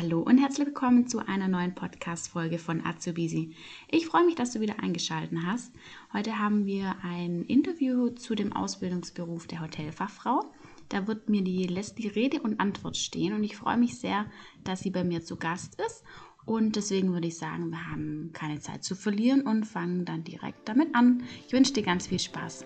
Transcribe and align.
Hallo 0.00 0.20
und 0.20 0.38
herzlich 0.38 0.66
willkommen 0.66 1.08
zu 1.08 1.18
einer 1.18 1.46
neuen 1.46 1.74
Podcast-Folge 1.74 2.56
von 2.56 2.86
Azubisi. 2.86 3.54
Ich 3.90 4.06
freue 4.06 4.24
mich, 4.24 4.34
dass 4.34 4.52
du 4.52 4.60
wieder 4.60 4.82
eingeschaltet 4.82 5.38
hast. 5.44 5.74
Heute 6.14 6.38
haben 6.38 6.64
wir 6.64 6.96
ein 7.02 7.44
Interview 7.44 8.08
zu 8.08 8.34
dem 8.34 8.54
Ausbildungsberuf 8.54 9.46
der 9.46 9.60
Hotelfachfrau. 9.60 10.50
Da 10.88 11.06
wird 11.06 11.28
mir 11.28 11.42
die 11.42 11.66
Leslie 11.66 12.14
Rede 12.14 12.40
und 12.40 12.60
Antwort 12.60 12.96
stehen 12.96 13.34
und 13.34 13.44
ich 13.44 13.58
freue 13.58 13.76
mich 13.76 13.98
sehr, 13.98 14.24
dass 14.64 14.80
sie 14.80 14.90
bei 14.90 15.04
mir 15.04 15.22
zu 15.22 15.36
Gast 15.36 15.78
ist. 15.86 16.02
Und 16.46 16.76
deswegen 16.76 17.12
würde 17.12 17.26
ich 17.26 17.36
sagen, 17.36 17.68
wir 17.68 17.90
haben 17.90 18.30
keine 18.32 18.58
Zeit 18.58 18.82
zu 18.82 18.94
verlieren 18.94 19.42
und 19.42 19.64
fangen 19.64 20.06
dann 20.06 20.24
direkt 20.24 20.66
damit 20.66 20.94
an. 20.94 21.24
Ich 21.46 21.52
wünsche 21.52 21.74
dir 21.74 21.82
ganz 21.82 22.06
viel 22.06 22.20
Spaß. 22.20 22.64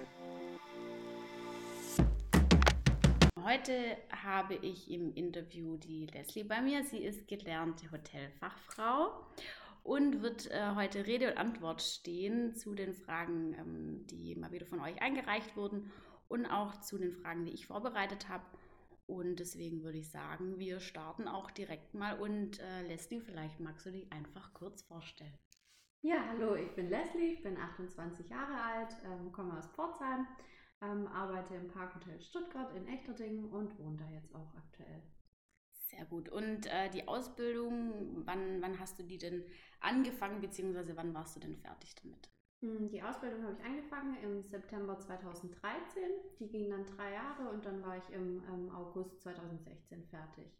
Heute 3.44 3.98
habe 4.10 4.54
ich 4.54 4.90
im 4.90 5.12
Interview 5.12 5.76
die 5.76 6.06
Leslie 6.06 6.44
bei 6.44 6.62
mir. 6.62 6.82
Sie 6.82 7.04
ist 7.04 7.28
gelernte 7.28 7.90
Hotelfachfrau 7.92 9.10
und 9.82 10.22
wird 10.22 10.50
äh, 10.50 10.74
heute 10.74 11.06
Rede 11.06 11.30
und 11.30 11.36
Antwort 11.36 11.82
stehen 11.82 12.54
zu 12.54 12.74
den 12.74 12.94
Fragen, 12.94 13.52
ähm, 13.58 14.06
die 14.06 14.34
mal 14.34 14.50
wieder 14.50 14.64
von 14.64 14.80
euch 14.80 15.02
eingereicht 15.02 15.58
wurden 15.58 15.92
und 16.26 16.46
auch 16.46 16.80
zu 16.80 16.96
den 16.96 17.12
Fragen, 17.12 17.44
die 17.44 17.52
ich 17.52 17.66
vorbereitet 17.66 18.30
habe. 18.30 18.44
Und 19.04 19.40
deswegen 19.40 19.82
würde 19.82 19.98
ich 19.98 20.10
sagen, 20.10 20.58
wir 20.58 20.80
starten 20.80 21.28
auch 21.28 21.50
direkt 21.50 21.92
mal. 21.92 22.18
Und 22.18 22.60
äh, 22.60 22.86
Leslie, 22.86 23.20
vielleicht 23.20 23.60
magst 23.60 23.84
du 23.84 23.90
dich 23.90 24.10
einfach 24.10 24.54
kurz 24.54 24.80
vorstellen. 24.80 25.38
Ja, 26.00 26.16
hallo, 26.30 26.54
ich 26.54 26.74
bin 26.74 26.88
Leslie, 26.88 27.34
ich 27.34 27.42
bin 27.42 27.58
28 27.58 28.26
Jahre 28.30 28.58
alt, 28.58 28.96
ähm, 29.04 29.30
komme 29.32 29.58
aus 29.58 29.66
Pforzheim 29.66 30.26
ähm, 30.84 31.06
arbeite 31.08 31.54
im 31.54 31.68
Parkhotel 31.68 32.20
Stuttgart 32.20 32.74
in 32.76 32.86
Echterdingen 32.86 33.50
und 33.50 33.78
wohne 33.78 33.96
da 33.96 34.08
jetzt 34.10 34.34
auch 34.34 34.54
aktuell. 34.56 35.02
Sehr 35.72 36.04
gut. 36.06 36.28
Und 36.28 36.66
äh, 36.66 36.90
die 36.90 37.06
Ausbildung, 37.06 38.26
wann, 38.26 38.60
wann 38.60 38.78
hast 38.78 38.98
du 38.98 39.02
die 39.02 39.18
denn 39.18 39.44
angefangen, 39.80 40.40
beziehungsweise 40.40 40.96
wann 40.96 41.14
warst 41.14 41.36
du 41.36 41.40
denn 41.40 41.56
fertig 41.56 41.94
damit? 41.96 42.30
Hm, 42.60 42.88
die 42.88 43.02
Ausbildung 43.02 43.44
habe 43.44 43.56
ich 43.58 43.64
angefangen 43.64 44.16
im 44.22 44.42
September 44.42 44.98
2013. 44.98 46.02
Die 46.40 46.48
ging 46.48 46.70
dann 46.70 46.86
drei 46.86 47.12
Jahre 47.12 47.48
und 47.50 47.64
dann 47.64 47.82
war 47.82 47.96
ich 47.98 48.14
im, 48.14 48.42
im 48.48 48.74
August 48.74 49.20
2016 49.22 50.04
fertig. 50.06 50.56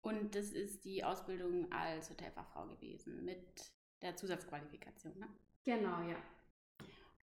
Und 0.00 0.34
das 0.34 0.50
ist 0.50 0.84
die 0.84 1.04
Ausbildung 1.04 1.70
als 1.72 2.10
Hotelfachfrau 2.10 2.66
gewesen 2.66 3.24
mit 3.24 3.72
der 4.02 4.16
Zusatzqualifikation, 4.16 5.18
ne? 5.18 5.28
Genau, 5.64 6.00
ja. 6.08 6.16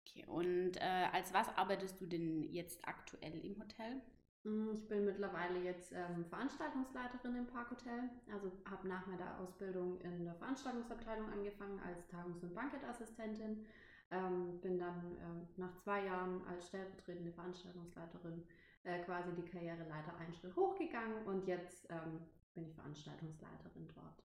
Okay, 0.05 0.25
und 0.27 0.77
äh, 0.77 1.07
als 1.11 1.33
was 1.33 1.49
arbeitest 1.57 1.99
du 1.99 2.05
denn 2.05 2.43
jetzt 2.51 2.87
aktuell 2.87 3.43
im 3.43 3.57
Hotel? 3.59 4.01
Hm, 4.43 4.71
ich 4.73 4.87
bin 4.87 5.05
mittlerweile 5.05 5.59
jetzt 5.59 5.91
ähm, 5.91 6.25
Veranstaltungsleiterin 6.25 7.35
im 7.35 7.47
Parkhotel. 7.47 8.11
Also 8.31 8.51
habe 8.69 8.87
nach 8.87 9.07
meiner 9.07 9.39
Ausbildung 9.39 9.99
in 10.01 10.23
der 10.23 10.35
Veranstaltungsabteilung 10.35 11.31
angefangen 11.31 11.79
als 11.79 12.07
Tagungs- 12.07 12.43
und 12.43 12.53
Banketassistentin. 12.53 13.65
Ähm, 14.11 14.61
bin 14.61 14.77
dann 14.77 15.17
äh, 15.17 15.59
nach 15.59 15.75
zwei 15.77 16.05
Jahren 16.05 16.45
als 16.47 16.67
stellvertretende 16.67 17.31
Veranstaltungsleiterin 17.31 18.43
äh, 18.83 18.99
quasi 19.03 19.33
die 19.33 19.45
Karriereleiter 19.49 20.15
einen 20.17 20.33
Schritt 20.33 20.55
hochgegangen 20.55 21.25
und 21.25 21.47
jetzt 21.47 21.89
ähm, 21.89 22.21
bin 22.53 22.65
ich 22.67 22.75
Veranstaltungsleiterin 22.75 23.87
dort. 23.95 24.23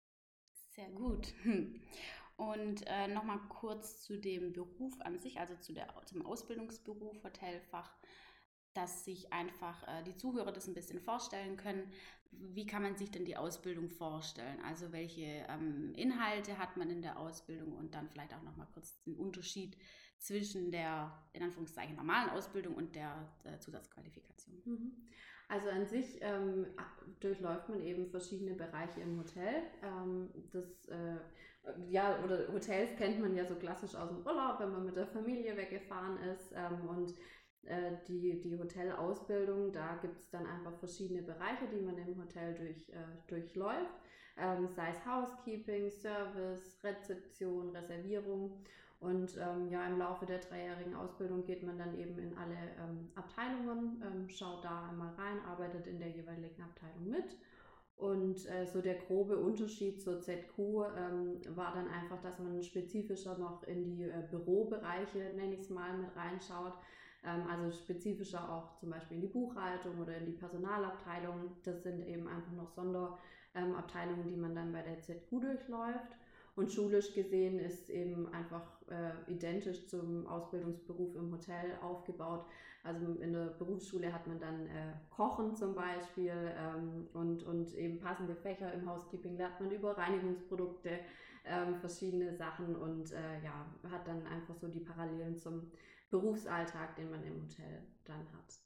Sehr 0.75 0.91
gut. 0.91 1.33
Und 2.51 2.85
äh, 2.87 3.07
nochmal 3.07 3.39
kurz 3.48 4.03
zu 4.03 4.17
dem 4.17 4.53
Beruf 4.53 5.01
an 5.01 5.21
sich, 5.21 5.39
also 5.39 5.55
zu 5.57 5.73
der, 5.73 5.89
zum 6.07 6.27
Ausbildungsberuf 6.27 7.23
Hotelfach, 7.23 7.95
dass 8.75 9.05
sich 9.05 9.33
einfach 9.33 9.87
äh, 9.87 10.03
die 10.03 10.17
Zuhörer 10.17 10.51
das 10.51 10.67
ein 10.67 10.75
bisschen 10.75 10.99
vorstellen 10.99 11.57
können. 11.57 11.93
Wie 12.33 12.67
kann 12.67 12.83
man 12.83 12.97
sich 12.97 13.12
denn 13.12 13.25
die 13.25 13.37
Ausbildung 13.37 13.91
vorstellen? 13.91 14.59
Also 14.65 14.91
welche 14.91 15.47
ähm, 15.49 15.93
Inhalte 15.95 16.59
hat 16.59 16.77
man 16.77 16.91
in 16.91 17.03
der 17.03 17.19
Ausbildung 17.19 17.75
und 17.75 17.95
dann 17.95 18.09
vielleicht 18.09 18.34
auch 18.34 18.43
nochmal 18.43 18.67
kurz 18.73 19.01
den 19.03 19.15
Unterschied 19.15 19.77
zwischen 20.19 20.73
der 20.73 21.12
in 21.34 21.43
Anführungszeichen 21.43 21.95
normalen 21.95 22.31
Ausbildung 22.31 22.75
und 22.75 22.97
der, 22.97 23.28
der 23.45 23.61
Zusatzqualifikation. 23.61 24.62
Mhm. 24.65 24.93
Also 25.49 25.69
an 25.69 25.87
sich 25.87 26.19
ähm, 26.22 26.66
durchläuft 27.21 27.69
man 27.69 27.83
eben 27.83 28.09
verschiedene 28.09 28.55
Bereiche 28.55 29.00
im 29.00 29.19
Hotel. 29.19 29.62
Ähm, 29.83 30.31
das, 30.50 30.89
äh, 30.89 31.19
ja, 31.89 32.19
oder 32.25 32.49
Hotels 32.53 32.97
kennt 32.97 33.21
man 33.21 33.37
ja 33.37 33.45
so 33.45 33.55
klassisch 33.55 33.95
aus 33.95 34.09
dem 34.09 34.27
Urlaub, 34.27 34.59
wenn 34.61 34.73
man 34.73 34.84
mit 34.84 34.97
der 34.97 35.06
Familie 35.06 35.56
weggefahren 35.56 36.19
ist. 36.23 36.53
Ähm, 36.53 36.89
und 36.89 37.15
äh, 37.65 37.97
die, 38.09 38.41
die 38.41 38.59
Hotelausbildung, 38.59 39.72
da 39.72 39.97
gibt 39.97 40.19
es 40.19 40.31
dann 40.31 40.47
einfach 40.47 40.75
verschiedene 40.78 41.22
Bereiche, 41.22 41.67
die 41.72 41.81
man 41.81 41.97
im 41.99 42.21
Hotel 42.21 42.55
durch, 42.55 42.89
äh, 42.91 43.05
durchläuft. 43.28 43.95
Ähm, 44.37 44.67
sei 44.69 44.91
es 44.91 45.06
Housekeeping, 45.06 45.91
Service, 45.91 46.78
Rezeption, 46.83 47.71
Reservierung. 47.71 48.65
Und 48.99 49.37
ähm, 49.37 49.69
ja, 49.69 49.87
im 49.87 49.99
Laufe 49.99 50.27
der 50.27 50.39
dreijährigen 50.39 50.95
Ausbildung 50.95 51.45
geht 51.45 51.65
man 51.65 51.77
dann 51.77 51.99
eben 51.99 52.19
in 52.19 52.37
alle 52.39 52.56
ähm, 52.78 53.11
Abteilungen, 53.17 54.01
ähm, 54.06 54.28
schaut 54.28 54.65
da 54.65 54.89
einmal 54.89 55.12
rein, 55.15 55.41
arbeitet 55.45 55.89
in 55.89 55.99
der 55.99 56.11
jeweiligen 56.11 56.62
Abteilung 56.62 57.11
mit. 57.11 57.37
Und 57.97 58.47
äh, 58.47 58.66
so 58.66 58.80
der 58.80 58.94
grobe 58.94 59.36
Unterschied 59.36 60.03
zur 60.03 60.20
ZQ 60.20 60.58
ähm, 60.58 61.41
war 61.54 61.72
dann 61.75 61.88
einfach, 61.88 62.20
dass 62.20 62.38
man 62.38 62.62
spezifischer 62.62 63.38
noch 63.38 63.62
in 63.64 63.84
die 63.84 64.03
äh, 64.03 64.25
Bürobereiche, 64.30 65.32
nenne 65.36 65.54
ich 65.54 65.60
es 65.60 65.70
mal, 65.70 65.97
mit 65.97 66.16
reinschaut. 66.16 66.75
Ähm, 67.25 67.47
also 67.48 67.70
spezifischer 67.76 68.50
auch 68.50 68.76
zum 68.78 68.91
Beispiel 68.91 69.16
in 69.19 69.22
die 69.22 69.28
Buchhaltung 69.28 70.00
oder 70.00 70.16
in 70.16 70.26
die 70.26 70.32
Personalabteilung. 70.32 71.53
Das 71.62 71.82
sind 71.82 72.04
eben 72.06 72.26
einfach 72.26 72.53
noch 72.53 72.70
Sonderabteilungen, 72.70 74.26
die 74.26 74.36
man 74.36 74.54
dann 74.54 74.72
bei 74.72 74.82
der 74.82 75.00
ZQ 75.00 75.41
durchläuft. 75.41 76.16
Und 76.54 76.70
schulisch 76.70 77.14
gesehen 77.14 77.59
ist 77.59 77.88
eben 77.88 78.28
einfach 78.34 78.66
äh, 78.91 79.32
identisch 79.32 79.86
zum 79.86 80.26
Ausbildungsberuf 80.26 81.14
im 81.14 81.32
Hotel 81.32 81.78
aufgebaut. 81.80 82.44
Also 82.84 83.12
in 83.20 83.32
der 83.32 83.47
Berufsschule 83.47 84.12
hat 84.12 84.26
man 84.26 84.41
dann 84.41 84.66
äh, 84.66 84.93
Kochen 85.10 85.54
zum 85.54 85.75
Beispiel 85.75 86.32
ähm, 86.56 87.09
und, 87.12 87.44
und 87.44 87.72
eben 87.75 88.00
passende 88.00 88.34
Fächer. 88.34 88.72
Im 88.72 88.88
Housekeeping 88.91 89.37
lernt 89.37 89.60
man 89.60 89.70
über 89.70 89.97
Reinigungsprodukte 89.97 90.98
ähm, 91.44 91.76
verschiedene 91.76 92.34
Sachen 92.34 92.75
und 92.75 93.12
äh, 93.12 93.42
ja, 93.44 93.66
hat 93.88 94.06
dann 94.09 94.26
einfach 94.26 94.56
so 94.56 94.66
die 94.66 94.81
Parallelen 94.81 95.37
zum 95.37 95.71
Berufsalltag, 96.10 96.97
den 96.97 97.10
man 97.10 97.22
im 97.22 97.42
Hotel 97.42 97.82
dann 98.04 98.21
hat. 98.32 98.60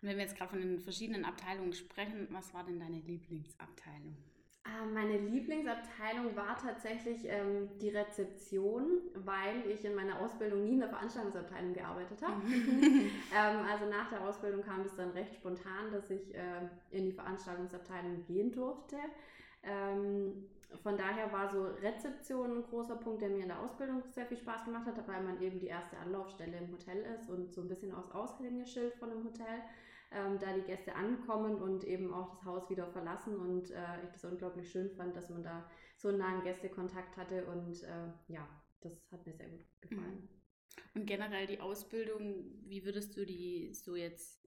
Und 0.00 0.08
wenn 0.08 0.16
wir 0.16 0.24
jetzt 0.24 0.36
gerade 0.36 0.50
von 0.50 0.60
den 0.60 0.80
verschiedenen 0.80 1.24
Abteilungen 1.24 1.74
sprechen, 1.74 2.28
was 2.30 2.54
war 2.54 2.64
denn 2.64 2.80
deine 2.80 3.00
Lieblingsabteilung? 3.00 4.16
Ah, 4.64 4.84
meine 4.84 5.18
Lieblingsabteilung 5.18 6.36
war 6.36 6.56
tatsächlich 6.56 7.24
ähm, 7.24 7.68
die 7.80 7.88
Rezeption, 7.88 9.00
weil 9.16 9.66
ich 9.68 9.84
in 9.84 9.96
meiner 9.96 10.20
Ausbildung 10.20 10.62
nie 10.62 10.74
in 10.74 10.80
der 10.80 10.88
Veranstaltungsabteilung 10.88 11.72
gearbeitet 11.72 12.22
habe. 12.22 12.40
ähm, 12.46 13.66
also 13.68 13.86
nach 13.90 14.08
der 14.10 14.20
Ausbildung 14.20 14.62
kam 14.62 14.82
es 14.82 14.94
dann 14.94 15.10
recht 15.10 15.34
spontan, 15.34 15.90
dass 15.90 16.10
ich 16.10 16.32
äh, 16.36 16.68
in 16.92 17.06
die 17.06 17.12
Veranstaltungsabteilung 17.12 18.24
gehen 18.24 18.52
durfte. 18.52 18.98
Ähm, 19.64 20.48
von 20.82 20.96
daher 20.96 21.32
war 21.32 21.50
so 21.50 21.64
Rezeption 21.82 22.58
ein 22.58 22.62
großer 22.62 22.96
Punkt, 22.96 23.20
der 23.20 23.30
mir 23.30 23.42
in 23.42 23.48
der 23.48 23.60
Ausbildung 23.60 24.02
sehr 24.10 24.26
viel 24.26 24.38
Spaß 24.38 24.64
gemacht 24.64 24.86
hat, 24.86 25.08
weil 25.08 25.22
man 25.22 25.40
eben 25.42 25.58
die 25.58 25.66
erste 25.66 25.96
Anlaufstelle 25.98 26.56
im 26.56 26.72
Hotel 26.72 27.04
ist 27.14 27.28
und 27.28 27.52
so 27.52 27.62
ein 27.62 27.68
bisschen 27.68 27.92
aus 27.92 28.10
Aushängeschild 28.12 28.94
von 28.94 29.10
einem 29.10 29.24
Hotel 29.24 29.62
ähm, 30.14 30.38
da 30.38 30.52
die 30.52 30.62
Gäste 30.62 30.94
ankommen 30.94 31.56
und 31.56 31.84
eben 31.84 32.12
auch 32.12 32.30
das 32.30 32.44
Haus 32.44 32.70
wieder 32.70 32.86
verlassen. 32.86 33.36
Und 33.36 33.70
äh, 33.70 34.04
ich 34.04 34.10
das 34.10 34.24
unglaublich 34.24 34.70
schön 34.70 34.90
fand, 34.90 35.16
dass 35.16 35.28
man 35.30 35.42
da 35.42 35.68
so 35.96 36.08
einen 36.08 36.18
nahen 36.18 36.42
Gästekontakt 36.42 37.16
hatte. 37.16 37.46
Und 37.46 37.82
äh, 37.82 38.08
ja, 38.28 38.48
das 38.80 39.10
hat 39.10 39.26
mir 39.26 39.34
sehr 39.34 39.48
gut 39.48 39.64
gefallen. 39.80 40.28
Mhm. 40.28 40.42
Und 40.94 41.06
generell 41.06 41.46
die 41.46 41.60
Ausbildung, 41.60 42.44
wie 42.66 42.84
würdest 42.84 43.16
du 43.16 43.24
die 43.24 43.72
so 43.74 43.96
jetzt 43.96 44.42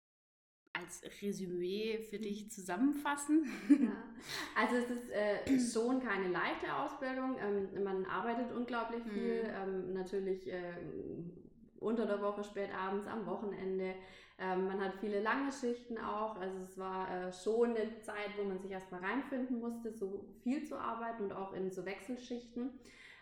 als 0.74 1.04
Resümee 1.22 2.00
für 2.10 2.20
dich 2.20 2.46
mhm. 2.46 2.50
zusammenfassen? 2.50 3.46
Ja. 3.70 3.92
Also 4.56 4.76
es 4.76 4.90
ist 4.92 5.10
äh, 5.10 5.60
schon 5.60 6.00
keine 6.00 6.28
leichte 6.28 6.72
Ausbildung. 6.72 7.38
Ähm, 7.40 7.84
man 7.84 8.06
arbeitet 8.06 8.52
unglaublich 8.52 9.04
viel. 9.04 9.44
Mhm. 9.44 9.50
Ähm, 9.50 9.94
natürlich 9.94 10.48
äh, 10.48 10.76
unter 11.80 12.06
der 12.06 12.22
Woche, 12.22 12.44
spät 12.44 12.70
abends, 12.72 13.08
am 13.08 13.26
Wochenende. 13.26 13.96
Ähm, 14.42 14.68
man 14.68 14.82
hat 14.82 14.96
viele 14.96 15.22
lange 15.22 15.52
Schichten 15.52 16.00
auch. 16.00 16.36
Also 16.38 16.58
es 16.64 16.78
war 16.78 17.08
äh, 17.10 17.32
schon 17.32 17.76
eine 17.76 18.02
Zeit, 18.02 18.32
wo 18.38 18.44
man 18.44 18.60
sich 18.60 18.72
erstmal 18.72 19.02
reinfinden 19.02 19.60
musste, 19.60 19.92
so 19.92 20.26
viel 20.42 20.66
zu 20.66 20.78
arbeiten 20.80 21.26
und 21.26 21.34
auch 21.34 21.54
in 21.54 21.70
so 21.70 21.86
Wechselschichten. 21.86 22.72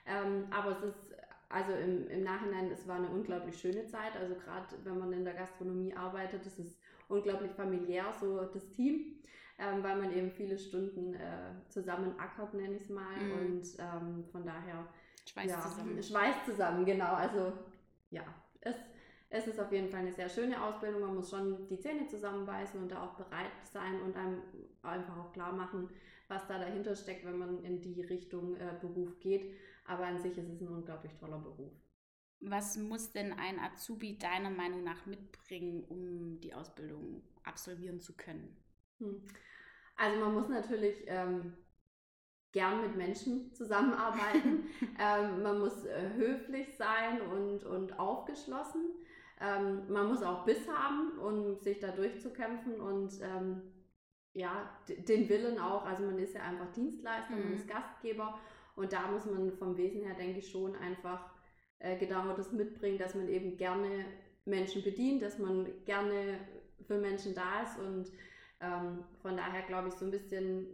Ähm, 0.05 0.45
aber 0.49 0.71
es 0.71 0.81
ist, 0.81 1.15
also 1.49 1.73
im, 1.73 2.07
im 2.07 2.23
Nachhinein, 2.23 2.71
es 2.71 2.87
war 2.87 2.95
eine 2.95 3.09
unglaublich 3.09 3.59
schöne 3.59 3.85
Zeit. 3.87 4.15
Also 4.15 4.35
gerade 4.35 4.67
wenn 4.85 4.97
man 4.97 5.11
in 5.11 5.25
der 5.25 5.33
Gastronomie 5.33 5.93
arbeitet, 5.93 6.45
es 6.45 6.57
ist 6.57 6.79
unglaublich 7.09 7.51
familiär, 7.51 8.05
so 8.21 8.45
das 8.45 8.69
Team, 8.71 9.17
ähm, 9.57 9.83
weil 9.83 9.97
man 9.97 10.15
eben 10.15 10.31
viele 10.31 10.57
Stunden 10.57 11.15
äh, 11.15 11.51
zusammen 11.67 12.17
ackert, 12.17 12.53
nenne 12.53 12.77
ich 12.77 12.83
es 12.83 12.89
mal. 12.89 13.17
Mhm. 13.17 13.31
Und 13.33 13.63
ähm, 13.77 14.25
von 14.31 14.45
daher. 14.45 14.87
Schweiß 15.25 15.51
ja, 15.51 15.59
zusammen. 15.59 16.01
Schweiß 16.01 16.45
zusammen, 16.45 16.85
genau. 16.85 17.13
Also 17.13 17.51
ja, 18.09 18.23
es, 18.61 18.75
es 19.29 19.45
ist 19.47 19.59
auf 19.59 19.71
jeden 19.71 19.89
Fall 19.89 20.01
eine 20.01 20.13
sehr 20.13 20.29
schöne 20.29 20.61
Ausbildung. 20.63 21.01
Man 21.01 21.15
muss 21.15 21.29
schon 21.29 21.67
die 21.67 21.79
Zähne 21.79 22.07
zusammenbeißen 22.07 22.81
und 22.81 22.89
da 22.89 23.03
auch 23.03 23.15
bereit 23.15 23.51
sein 23.71 24.01
und 24.01 24.15
einem 24.15 24.41
einfach 24.81 25.17
auch 25.17 25.31
klar 25.31 25.53
machen, 25.53 25.89
was 26.27 26.47
da 26.47 26.57
dahinter 26.57 26.95
steckt, 26.95 27.25
wenn 27.25 27.37
man 27.37 27.63
in 27.63 27.79
die 27.79 28.01
Richtung 28.01 28.55
äh, 28.55 28.73
Beruf 28.81 29.19
geht. 29.19 29.53
Aber 29.85 30.05
an 30.05 30.19
sich 30.19 30.37
ist 30.37 30.49
es 30.49 30.61
ein 30.61 30.67
unglaublich 30.67 31.15
toller 31.17 31.39
Beruf. 31.39 31.71
Was 32.41 32.77
muss 32.77 33.11
denn 33.11 33.33
ein 33.33 33.59
Azubi 33.59 34.17
deiner 34.17 34.49
Meinung 34.49 34.83
nach 34.83 35.05
mitbringen, 35.05 35.83
um 35.83 36.39
die 36.39 36.53
Ausbildung 36.53 37.21
absolvieren 37.43 37.99
zu 37.99 38.15
können? 38.15 38.55
Hm. 38.99 39.27
Also 39.95 40.19
man 40.19 40.33
muss 40.33 40.47
natürlich 40.47 41.03
ähm, 41.07 41.57
gern 42.51 42.81
mit 42.81 42.95
Menschen 42.95 43.53
zusammenarbeiten. 43.53 44.67
ähm, 44.99 45.43
man 45.43 45.59
muss 45.59 45.85
äh, 45.85 46.13
höflich 46.15 46.75
sein 46.77 47.21
und, 47.21 47.63
und 47.63 47.99
aufgeschlossen. 47.99 48.85
Ähm, 49.41 49.83
man 49.89 50.07
muss 50.07 50.21
auch 50.21 50.45
Biss 50.45 50.67
haben, 50.67 51.17
um 51.19 51.59
sich 51.59 51.79
da 51.79 51.91
durchzukämpfen 51.91 52.79
und 52.79 53.13
ähm, 53.21 53.61
ja, 54.33 54.69
den 54.87 55.29
Willen 55.29 55.59
auch. 55.59 55.85
Also 55.85 56.03
man 56.03 56.17
ist 56.17 56.33
ja 56.33 56.41
einfach 56.41 56.71
Dienstleister, 56.73 57.35
mhm. 57.35 57.43
man 57.43 57.53
ist 57.53 57.67
Gastgeber 57.67 58.39
und 58.75 58.91
da 58.91 59.07
muss 59.07 59.25
man 59.25 59.51
vom 59.53 59.77
Wesen 59.77 60.03
her, 60.03 60.15
denke 60.15 60.39
ich, 60.39 60.49
schon 60.49 60.75
einfach 60.75 61.31
äh, 61.79 61.97
genau 61.97 62.33
das 62.35 62.51
mitbringen, 62.51 62.97
dass 62.97 63.15
man 63.15 63.27
eben 63.29 63.57
gerne 63.57 64.05
Menschen 64.45 64.83
bedient, 64.83 65.21
dass 65.21 65.39
man 65.39 65.67
gerne 65.85 66.39
für 66.85 66.97
Menschen 66.97 67.33
da 67.33 67.63
ist 67.63 67.79
und 67.79 68.11
ähm, 68.61 69.03
von 69.21 69.37
daher 69.37 69.61
glaube 69.63 69.87
ich 69.87 69.93
so 69.93 70.05
ein 70.05 70.11
bisschen 70.11 70.67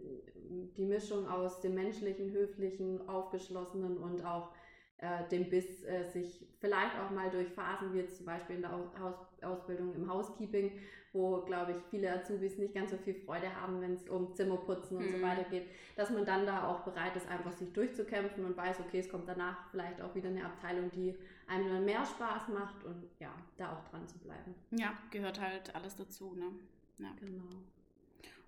die 0.77 0.85
Mischung 0.85 1.27
aus 1.27 1.61
dem 1.61 1.75
menschlichen, 1.75 2.31
höflichen, 2.31 3.07
aufgeschlossenen 3.07 3.97
und 3.97 4.25
auch 4.25 4.51
äh, 4.97 5.27
dem 5.29 5.49
Biss, 5.49 5.83
äh, 5.83 6.03
sich 6.03 6.47
vielleicht 6.59 6.97
auch 6.99 7.11
mal 7.11 7.29
durch 7.29 7.49
Phasen 7.49 7.93
wie 7.93 7.99
jetzt 7.99 8.17
zum 8.17 8.25
Beispiel 8.25 8.57
in 8.57 8.61
der 8.61 8.73
Aus 8.73 9.17
Ausbildung 9.41 9.93
im 9.93 10.11
Housekeeping, 10.11 10.71
wo 11.13 11.41
glaube 11.41 11.73
ich 11.73 11.77
viele 11.89 12.11
Azubis 12.11 12.57
nicht 12.57 12.73
ganz 12.73 12.91
so 12.91 12.97
viel 12.97 13.13
Freude 13.13 13.53
haben, 13.55 13.81
wenn 13.81 13.93
es 13.93 14.07
um 14.09 14.33
Zimmerputzen 14.33 14.97
und 14.97 15.07
mhm. 15.07 15.17
so 15.17 15.21
weiter 15.21 15.43
geht, 15.49 15.67
dass 15.95 16.09
man 16.09 16.25
dann 16.25 16.45
da 16.45 16.67
auch 16.67 16.81
bereit 16.81 17.15
ist, 17.15 17.27
einfach 17.29 17.51
sich 17.51 17.71
durchzukämpfen 17.73 18.43
und 18.45 18.57
weiß, 18.57 18.79
okay, 18.79 18.99
es 18.99 19.09
kommt 19.09 19.27
danach 19.27 19.69
vielleicht 19.69 20.01
auch 20.01 20.15
wieder 20.15 20.29
eine 20.29 20.45
Abteilung, 20.45 20.89
die 20.91 21.15
einem 21.47 21.69
dann 21.69 21.85
mehr 21.85 22.05
Spaß 22.05 22.47
macht 22.49 22.83
und 22.83 23.07
ja, 23.19 23.33
da 23.57 23.73
auch 23.73 23.89
dran 23.89 24.07
zu 24.07 24.17
bleiben. 24.19 24.55
Ja, 24.71 24.97
gehört 25.11 25.39
halt 25.39 25.75
alles 25.75 25.95
dazu, 25.95 26.33
ne? 26.35 26.51
Ja. 26.97 27.13
Genau. 27.19 27.43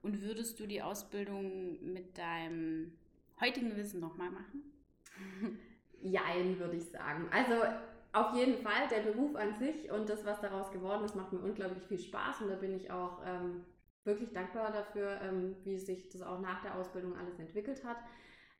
Und 0.01 0.21
würdest 0.21 0.59
du 0.59 0.67
die 0.67 0.81
Ausbildung 0.81 1.83
mit 1.93 2.17
deinem 2.17 2.93
heutigen 3.39 3.75
Wissen 3.75 3.99
nochmal 3.99 4.31
machen? 4.31 4.63
Jein, 6.11 6.59
würde 6.59 6.77
ich 6.77 6.89
sagen. 6.89 7.27
Also 7.31 7.53
auf 8.13 8.35
jeden 8.35 8.61
Fall, 8.63 8.87
der 8.89 9.01
Beruf 9.01 9.35
an 9.35 9.53
sich 9.55 9.91
und 9.91 10.09
das, 10.09 10.25
was 10.25 10.41
daraus 10.41 10.71
geworden 10.71 11.03
ist, 11.03 11.15
macht 11.15 11.33
mir 11.33 11.39
unglaublich 11.39 11.83
viel 11.83 11.99
Spaß 11.99 12.41
und 12.41 12.49
da 12.49 12.55
bin 12.55 12.73
ich 12.75 12.91
auch 12.91 13.19
ähm, 13.25 13.65
wirklich 14.03 14.31
dankbar 14.33 14.71
dafür, 14.71 15.19
ähm, 15.21 15.55
wie 15.63 15.77
sich 15.77 16.09
das 16.09 16.21
auch 16.21 16.39
nach 16.39 16.61
der 16.61 16.75
Ausbildung 16.75 17.15
alles 17.15 17.37
entwickelt 17.37 17.83
hat. 17.83 17.97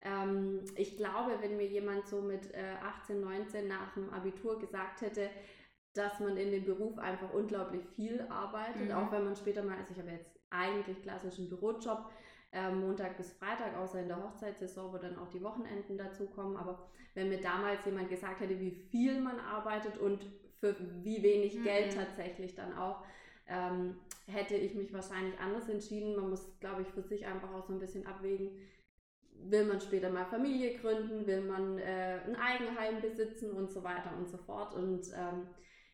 Ähm, 0.02 0.64
ich 0.76 0.98
glaube, 0.98 1.38
wenn 1.42 1.58
mir 1.58 1.66
jemand 1.66 2.08
so 2.08 2.22
mit 2.22 2.54
äh, 2.54 2.76
18, 2.84 3.20
19 3.20 3.68
nach 3.68 3.94
dem 3.94 4.12
Abitur 4.12 4.60
gesagt 4.60 5.02
hätte, 5.02 5.30
dass 5.94 6.20
man 6.20 6.38
in 6.38 6.52
dem 6.52 6.66
Beruf 6.66 7.00
einfach 7.00 7.34
unglaublich 7.34 7.84
viel 7.96 8.22
arbeitet, 8.30 8.90
mhm. 8.90 8.92
auch 8.92 9.12
wenn 9.12 9.24
man 9.24 9.36
später 9.36 9.64
mal, 9.64 9.78
also 9.78 9.92
ich 9.92 10.00
habe 10.00 10.12
jetzt 10.12 10.38
eigentlich 10.52 11.02
klassischen 11.02 11.50
Bürojob, 11.50 12.12
Montag 12.52 13.18
bis 13.18 13.34
Freitag, 13.34 13.76
außer 13.78 14.02
in 14.02 14.08
der 14.08 14.24
Hochzeitssaison, 14.24 14.94
wo 14.94 14.98
dann 14.98 15.18
auch 15.18 15.30
die 15.30 15.44
Wochenenden 15.44 15.98
dazukommen. 15.98 16.58
Aber 16.58 16.90
wenn 17.14 17.30
mir 17.30 17.42
damals 17.42 17.86
jemand 17.86 18.10
gesagt 18.10 18.40
hätte, 18.40 18.60
wie 18.60 18.72
viel 18.72 19.22
man 19.22 19.40
arbeitet 19.40 19.98
und 19.98 20.26
für 20.60 20.76
wie 21.04 21.22
wenig 21.22 21.56
mhm. 21.56 21.64
Geld 21.64 21.94
tatsächlich 21.94 22.56
dann 22.56 22.74
auch, 22.78 23.04
ähm, 23.48 23.98
hätte 24.28 24.56
ich 24.56 24.76
mich 24.76 24.94
wahrscheinlich 24.94 25.38
anders 25.40 25.70
entschieden. 25.70 26.16
Man 26.16 26.30
muss, 26.30 26.60
glaube 26.60 26.82
ich, 26.82 26.88
für 26.90 27.02
sich 27.02 27.26
einfach 27.26 27.54
auch 27.54 27.66
so 27.66 27.74
ein 27.74 27.80
bisschen 27.80 28.06
abwägen, 28.06 28.52
will 29.32 29.66
man 29.66 29.80
später 29.80 30.10
mal 30.10 30.26
Familie 30.26 30.78
gründen, 30.78 31.28
will 31.28 31.42
man 31.42 31.78
äh, 31.78 32.22
ein 32.26 32.36
Eigenheim 32.36 33.02
besitzen 33.02 33.52
und 33.52 33.72
so 33.72 33.84
weiter 33.84 34.12
und 34.18 34.28
so 34.28 34.38
fort. 34.38 34.74
Und 34.74 35.08
ähm, 35.16 35.48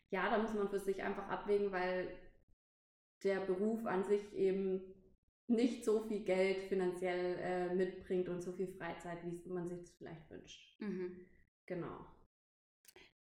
ja, 0.09 0.29
da 0.29 0.37
muss 0.37 0.53
man 0.53 0.69
für 0.69 0.79
sich 0.79 1.03
einfach 1.03 1.27
abwägen, 1.27 1.71
weil 1.71 2.07
der 3.23 3.39
Beruf 3.39 3.85
an 3.85 4.03
sich 4.03 4.33
eben 4.33 4.81
nicht 5.47 5.83
so 5.83 6.01
viel 6.01 6.21
Geld 6.23 6.63
finanziell 6.63 7.37
äh, 7.39 7.75
mitbringt 7.75 8.29
und 8.29 8.41
so 8.41 8.53
viel 8.53 8.67
Freizeit, 8.67 9.19
wie 9.23 9.49
man 9.49 9.69
sich 9.69 9.79
das 9.79 9.95
vielleicht 9.97 10.29
wünscht. 10.29 10.79
Mhm. 10.79 11.25
Genau. 11.65 12.05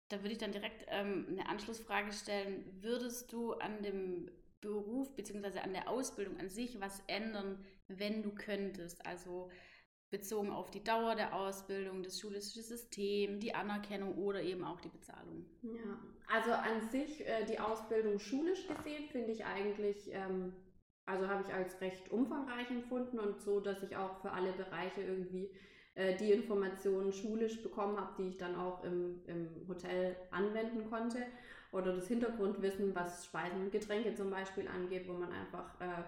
Da 0.08 0.19
würde 0.22 0.32
ich 0.32 0.38
dann 0.38 0.52
direkt 0.52 0.84
ähm, 0.88 1.26
eine 1.30 1.48
Anschlussfrage 1.48 2.12
stellen. 2.12 2.64
Würdest 2.82 3.32
du 3.32 3.54
an 3.54 3.82
dem 3.82 4.30
Beruf 4.60 5.14
bzw. 5.16 5.60
an 5.60 5.72
der 5.72 5.88
Ausbildung 5.88 6.38
an 6.38 6.48
sich 6.48 6.80
was 6.80 7.02
ändern, 7.06 7.64
wenn 7.88 8.22
du 8.22 8.34
könntest? 8.34 9.04
Also 9.06 9.50
bezogen 10.10 10.50
auf 10.50 10.70
die 10.70 10.84
Dauer 10.84 11.16
der 11.16 11.34
Ausbildung, 11.34 12.02
das 12.02 12.20
schulische 12.20 12.62
System, 12.62 13.40
die 13.40 13.54
Anerkennung 13.54 14.19
oder 14.19 14.42
eben 14.42 14.62
auch 14.62 14.80
die 14.80 14.90
Bezahlung. 14.90 15.46
Ja, 15.62 15.98
also 16.28 16.52
an 16.52 16.88
sich 16.90 17.26
äh, 17.26 17.44
die 17.46 17.58
Ausbildung 17.58 18.19
schulisch 18.19 18.69
gesehen 18.69 19.08
finde 19.08 19.32
ich 19.32 19.44
eigentlich, 19.44 20.12
ähm, 20.12 20.52
also 21.06 21.28
habe 21.28 21.44
ich 21.46 21.52
als 21.52 21.81
recht 21.81 22.10
umfangreich 22.10 22.70
empfunden 22.70 23.19
und 23.19 23.40
so, 23.40 23.60
dass 23.60 23.82
ich 23.82 23.96
auch 23.96 24.20
für 24.20 24.32
alle 24.32 24.52
Bereiche 24.52 25.02
irgendwie 25.02 25.50
äh, 25.94 26.16
die 26.16 26.32
Informationen 26.32 27.12
schulisch 27.12 27.62
bekommen 27.62 27.99
habe, 27.99 28.14
die 28.19 28.28
ich 28.28 28.38
dann 28.38 28.54
auch 28.56 28.84
im, 28.84 29.20
im 29.26 29.49
Hotel 29.69 30.16
anwenden 30.31 30.88
konnte. 30.88 31.26
Oder 31.72 31.94
das 31.94 32.08
Hintergrundwissen, 32.08 32.94
was 32.94 33.25
Speisen 33.25 33.62
und 33.62 33.72
Getränke 33.72 34.14
zum 34.14 34.31
Beispiel 34.31 34.69
angeht, 34.69 35.08
wo 35.08 35.14
man 35.14 35.32
einfach 35.32 35.81
äh, 35.81 36.02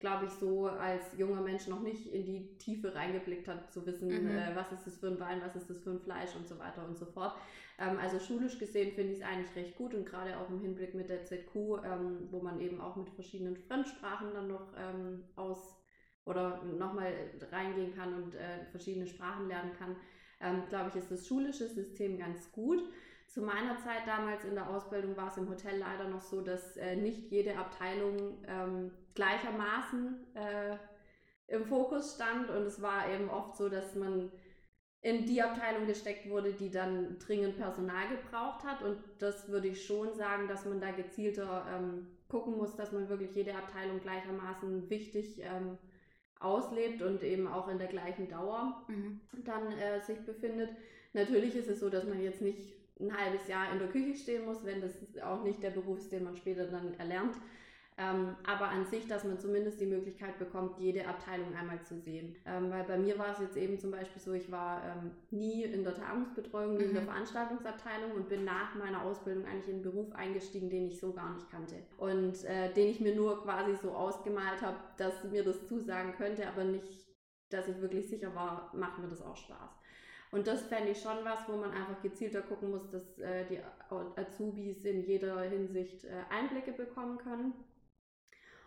glaube 0.00 0.24
ich, 0.24 0.32
so 0.32 0.66
als 0.66 1.16
junger 1.16 1.42
Mensch 1.42 1.68
noch 1.68 1.82
nicht 1.82 2.06
in 2.12 2.24
die 2.24 2.56
Tiefe 2.56 2.94
reingeblickt 2.94 3.46
hat, 3.46 3.70
zu 3.70 3.84
wissen, 3.86 4.08
mhm. 4.08 4.30
äh, 4.30 4.56
was 4.56 4.72
ist 4.72 4.86
das 4.86 4.96
für 4.96 5.08
ein 5.08 5.20
Wein, 5.20 5.42
was 5.44 5.54
ist 5.54 5.68
das 5.68 5.78
für 5.78 5.90
ein 5.90 6.00
Fleisch 6.00 6.34
und 6.34 6.48
so 6.48 6.58
weiter 6.58 6.84
und 6.88 6.96
so 6.96 7.04
fort. 7.04 7.34
Ähm, 7.80 7.98
also 7.98 8.18
schulisch 8.18 8.58
gesehen 8.58 8.92
finde 8.92 9.12
ich 9.12 9.20
es 9.20 9.24
eigentlich 9.24 9.56
recht 9.56 9.76
gut 9.76 9.94
und 9.94 10.04
gerade 10.04 10.38
auch 10.38 10.50
im 10.50 10.60
Hinblick 10.60 10.94
mit 10.94 11.08
der 11.08 11.24
ZQ, 11.24 11.82
ähm, 11.84 12.28
wo 12.30 12.40
man 12.40 12.60
eben 12.60 12.80
auch 12.80 12.96
mit 12.96 13.10
verschiedenen 13.10 13.56
Fremdsprachen 13.56 14.34
dann 14.34 14.48
noch 14.48 14.72
ähm, 14.76 15.24
aus 15.34 15.76
oder 16.26 16.62
nochmal 16.62 17.12
reingehen 17.50 17.94
kann 17.94 18.22
und 18.22 18.34
äh, 18.34 18.66
verschiedene 18.70 19.06
Sprachen 19.06 19.48
lernen 19.48 19.72
kann, 19.78 19.96
ähm, 20.40 20.64
glaube 20.68 20.90
ich, 20.90 20.96
ist 20.96 21.10
das 21.10 21.26
schulische 21.26 21.66
System 21.66 22.18
ganz 22.18 22.52
gut. 22.52 22.82
Zu 23.26 23.42
meiner 23.42 23.78
Zeit 23.78 24.06
damals 24.06 24.44
in 24.44 24.54
der 24.54 24.68
Ausbildung 24.68 25.16
war 25.16 25.28
es 25.28 25.38
im 25.38 25.48
Hotel 25.48 25.78
leider 25.78 26.08
noch 26.08 26.20
so, 26.20 26.42
dass 26.42 26.76
äh, 26.76 26.96
nicht 26.96 27.30
jede 27.30 27.56
Abteilung 27.56 28.44
ähm, 28.46 28.90
gleichermaßen 29.14 30.26
äh, 30.34 30.76
im 31.46 31.64
Fokus 31.64 32.14
stand 32.14 32.50
und 32.50 32.62
es 32.62 32.82
war 32.82 33.10
eben 33.10 33.30
oft 33.30 33.56
so, 33.56 33.68
dass 33.68 33.94
man 33.94 34.30
in 35.02 35.24
die 35.24 35.40
Abteilung 35.40 35.86
gesteckt 35.86 36.28
wurde, 36.28 36.52
die 36.52 36.70
dann 36.70 37.18
dringend 37.18 37.56
Personal 37.56 38.08
gebraucht 38.08 38.64
hat 38.64 38.82
und 38.82 38.98
das 39.18 39.48
würde 39.48 39.68
ich 39.68 39.84
schon 39.86 40.12
sagen, 40.14 40.46
dass 40.46 40.66
man 40.66 40.80
da 40.80 40.90
gezielter 40.90 41.66
ähm, 41.74 42.06
gucken 42.28 42.56
muss, 42.56 42.76
dass 42.76 42.92
man 42.92 43.08
wirklich 43.08 43.34
jede 43.34 43.54
Abteilung 43.54 44.00
gleichermaßen 44.00 44.90
wichtig 44.90 45.40
ähm, 45.40 45.78
auslebt 46.38 47.02
und 47.02 47.22
eben 47.22 47.46
auch 47.46 47.68
in 47.68 47.78
der 47.78 47.88
gleichen 47.88 48.28
Dauer 48.28 48.84
mhm. 48.88 49.20
dann 49.44 49.72
äh, 49.72 50.00
sich 50.00 50.18
befindet. 50.20 50.70
Natürlich 51.12 51.54
ist 51.56 51.68
es 51.68 51.80
so, 51.80 51.88
dass 51.88 52.04
man 52.04 52.22
jetzt 52.22 52.42
nicht 52.42 52.74
ein 53.00 53.16
halbes 53.16 53.48
Jahr 53.48 53.72
in 53.72 53.78
der 53.78 53.88
Küche 53.88 54.14
stehen 54.14 54.44
muss, 54.44 54.64
wenn 54.64 54.80
das 54.80 54.92
auch 55.22 55.42
nicht 55.42 55.62
der 55.62 55.70
Beruf 55.70 55.98
ist, 55.98 56.12
den 56.12 56.24
man 56.24 56.36
später 56.36 56.66
dann 56.66 56.94
erlernt. 56.94 57.36
Ähm, 58.00 58.34
aber 58.46 58.70
an 58.70 58.86
sich, 58.86 59.06
dass 59.06 59.24
man 59.24 59.38
zumindest 59.38 59.78
die 59.78 59.86
Möglichkeit 59.86 60.38
bekommt, 60.38 60.78
jede 60.78 61.06
Abteilung 61.06 61.54
einmal 61.54 61.82
zu 61.82 62.00
sehen. 62.00 62.34
Ähm, 62.46 62.70
weil 62.70 62.84
bei 62.84 62.96
mir 62.96 63.18
war 63.18 63.32
es 63.32 63.40
jetzt 63.40 63.58
eben 63.58 63.78
zum 63.78 63.90
Beispiel 63.90 64.22
so, 64.22 64.32
ich 64.32 64.50
war 64.50 64.82
ähm, 64.86 65.10
nie 65.30 65.64
in 65.64 65.84
der 65.84 65.94
Tagungsbetreuung, 65.94 66.78
nie 66.78 66.84
mhm. 66.84 66.88
in 66.88 66.94
der 66.94 67.02
mhm. 67.02 67.08
Veranstaltungsabteilung 67.08 68.12
und 68.12 68.30
bin 68.30 68.44
nach 68.44 68.74
meiner 68.74 69.02
Ausbildung 69.02 69.44
eigentlich 69.44 69.68
in 69.68 69.74
einen 69.74 69.82
Beruf 69.82 70.12
eingestiegen, 70.14 70.70
den 70.70 70.86
ich 70.86 70.98
so 70.98 71.12
gar 71.12 71.34
nicht 71.34 71.50
kannte. 71.50 71.74
Und 71.98 72.42
äh, 72.44 72.72
den 72.72 72.88
ich 72.88 73.00
mir 73.00 73.14
nur 73.14 73.42
quasi 73.42 73.76
so 73.76 73.90
ausgemalt 73.90 74.62
habe, 74.62 74.78
dass 74.96 75.22
mir 75.24 75.44
das 75.44 75.66
zusagen 75.66 76.14
könnte, 76.16 76.48
aber 76.48 76.64
nicht, 76.64 77.06
dass 77.50 77.68
ich 77.68 77.82
wirklich 77.82 78.08
sicher 78.08 78.34
war, 78.34 78.72
macht 78.74 78.98
mir 78.98 79.08
das 79.08 79.20
auch 79.20 79.36
Spaß. 79.36 79.70
Und 80.30 80.46
das 80.46 80.62
fände 80.62 80.92
ich 80.92 81.02
schon 81.02 81.18
was, 81.24 81.40
wo 81.48 81.56
man 81.56 81.72
einfach 81.72 82.00
gezielter 82.02 82.40
gucken 82.40 82.70
muss, 82.70 82.88
dass 82.90 83.18
äh, 83.18 83.44
die 83.46 83.58
Azubis 84.16 84.84
in 84.84 85.04
jeder 85.04 85.40
Hinsicht 85.42 86.04
äh, 86.04 86.22
Einblicke 86.30 86.72
bekommen 86.72 87.18
können. 87.18 87.52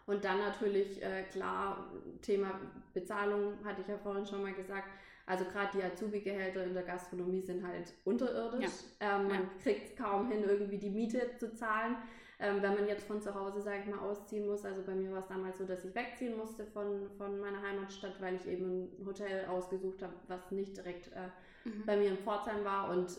Und 0.05 0.25
dann 0.25 0.39
natürlich, 0.39 1.01
äh, 1.01 1.23
klar, 1.23 1.91
Thema 2.21 2.59
Bezahlung 2.93 3.63
hatte 3.63 3.81
ich 3.81 3.87
ja 3.87 3.97
vorhin 3.97 4.25
schon 4.25 4.41
mal 4.41 4.53
gesagt. 4.53 4.89
Also 5.25 5.45
gerade 5.45 5.77
die 5.77 5.83
Azubi-Gehälter 5.83 6.65
in 6.65 6.73
der 6.73 6.83
Gastronomie 6.83 7.41
sind 7.41 7.65
halt 7.65 7.93
unterirdisch. 8.03 8.71
Ja. 9.01 9.19
Ähm, 9.19 9.27
man 9.27 9.43
ja. 9.43 9.49
kriegt 9.61 9.97
kaum 9.97 10.29
hin, 10.29 10.43
irgendwie 10.43 10.77
die 10.77 10.89
Miete 10.89 11.37
zu 11.37 11.53
zahlen. 11.53 11.95
Ähm, 12.39 12.61
wenn 12.61 12.73
man 12.73 12.87
jetzt 12.87 13.07
von 13.07 13.21
zu 13.21 13.33
Hause, 13.33 13.61
sage 13.61 13.83
ich 13.83 13.85
mal, 13.85 13.99
ausziehen 13.99 14.45
muss. 14.47 14.65
Also 14.65 14.83
bei 14.83 14.93
mir 14.93 15.11
war 15.11 15.19
es 15.19 15.27
damals 15.27 15.57
so, 15.57 15.65
dass 15.65 15.85
ich 15.85 15.95
wegziehen 15.95 16.35
musste 16.35 16.65
von, 16.65 17.09
von 17.17 17.39
meiner 17.39 17.61
Heimatstadt, 17.61 18.19
weil 18.19 18.35
ich 18.35 18.45
eben 18.47 18.89
ein 18.99 19.05
Hotel 19.05 19.45
ausgesucht 19.45 20.01
habe, 20.01 20.13
was 20.27 20.51
nicht 20.51 20.75
direkt 20.75 21.09
äh, 21.13 21.29
mhm. 21.69 21.85
bei 21.85 21.95
mir 21.95 22.09
in 22.09 22.17
Pforzheim 22.17 22.65
war. 22.65 22.89
Und 22.89 23.17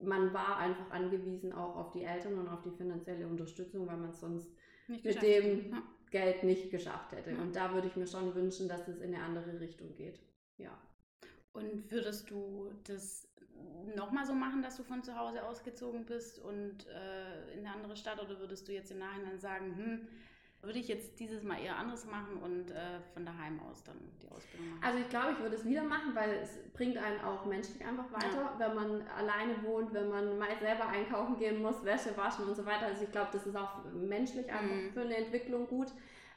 man 0.00 0.32
war 0.32 0.58
einfach 0.58 0.90
angewiesen 0.92 1.52
auch 1.52 1.76
auf 1.76 1.90
die 1.90 2.04
Eltern 2.04 2.38
und 2.38 2.48
auf 2.48 2.62
die 2.62 2.70
finanzielle 2.70 3.26
Unterstützung, 3.26 3.88
weil 3.88 3.96
man 3.96 4.12
sonst 4.12 4.54
Nicht 4.86 5.04
mit 5.04 5.20
dem 5.22 5.72
Ja. 5.72 5.82
Geld 6.12 6.44
nicht 6.44 6.70
geschafft 6.70 7.10
hätte. 7.12 7.32
Ja. 7.32 7.38
Und 7.38 7.56
da 7.56 7.74
würde 7.74 7.88
ich 7.88 7.96
mir 7.96 8.06
schon 8.06 8.34
wünschen, 8.34 8.68
dass 8.68 8.86
es 8.86 9.00
in 9.00 9.14
eine 9.14 9.24
andere 9.24 9.58
Richtung 9.58 9.94
geht. 9.96 10.20
Ja. 10.58 10.78
Und 11.52 11.90
würdest 11.90 12.30
du 12.30 12.70
das 12.84 13.28
nochmal 13.96 14.26
so 14.26 14.34
machen, 14.34 14.62
dass 14.62 14.76
du 14.76 14.84
von 14.84 15.02
zu 15.02 15.16
Hause 15.16 15.44
ausgezogen 15.44 16.04
bist 16.06 16.38
und 16.38 16.86
äh, 16.86 17.52
in 17.52 17.60
eine 17.60 17.74
andere 17.74 17.96
Stadt 17.96 18.22
oder 18.22 18.38
würdest 18.38 18.68
du 18.68 18.72
jetzt 18.72 18.90
im 18.90 18.98
Nachhinein 18.98 19.38
sagen, 19.38 19.76
hm, 19.76 20.08
würde 20.62 20.78
ich 20.78 20.86
jetzt 20.88 21.18
dieses 21.18 21.42
Mal 21.42 21.60
eher 21.60 21.76
anders 21.76 22.06
machen 22.06 22.36
und 22.36 22.70
äh, 22.70 23.00
von 23.14 23.26
daheim 23.26 23.58
aus 23.60 23.82
dann 23.82 23.96
die 24.22 24.28
Ausbildung 24.30 24.70
machen? 24.70 24.84
Also 24.84 24.98
ich 25.00 25.08
glaube, 25.08 25.32
ich 25.32 25.38
würde 25.40 25.56
es 25.56 25.64
wieder 25.64 25.82
machen, 25.82 26.14
weil 26.14 26.30
es 26.42 26.50
bringt 26.72 26.96
einen 26.96 27.20
auch 27.20 27.44
menschlich 27.44 27.84
einfach 27.84 28.10
weiter, 28.12 28.54
wenn 28.58 28.74
man 28.74 29.02
alleine 29.08 29.60
wohnt, 29.64 29.92
wenn 29.92 30.08
man 30.08 30.38
mal 30.38 30.48
selber 30.60 30.86
einkaufen 30.86 31.36
gehen 31.36 31.60
muss, 31.60 31.84
Wäsche 31.84 32.16
waschen 32.16 32.46
und 32.46 32.54
so 32.54 32.64
weiter. 32.64 32.86
Also 32.86 33.02
ich 33.04 33.10
glaube, 33.10 33.30
das 33.32 33.44
ist 33.46 33.56
auch 33.56 33.84
menschlich 33.92 34.50
einfach 34.52 34.76
Mhm. 34.76 34.92
für 34.92 35.00
eine 35.02 35.16
Entwicklung 35.16 35.66
gut. 35.66 35.88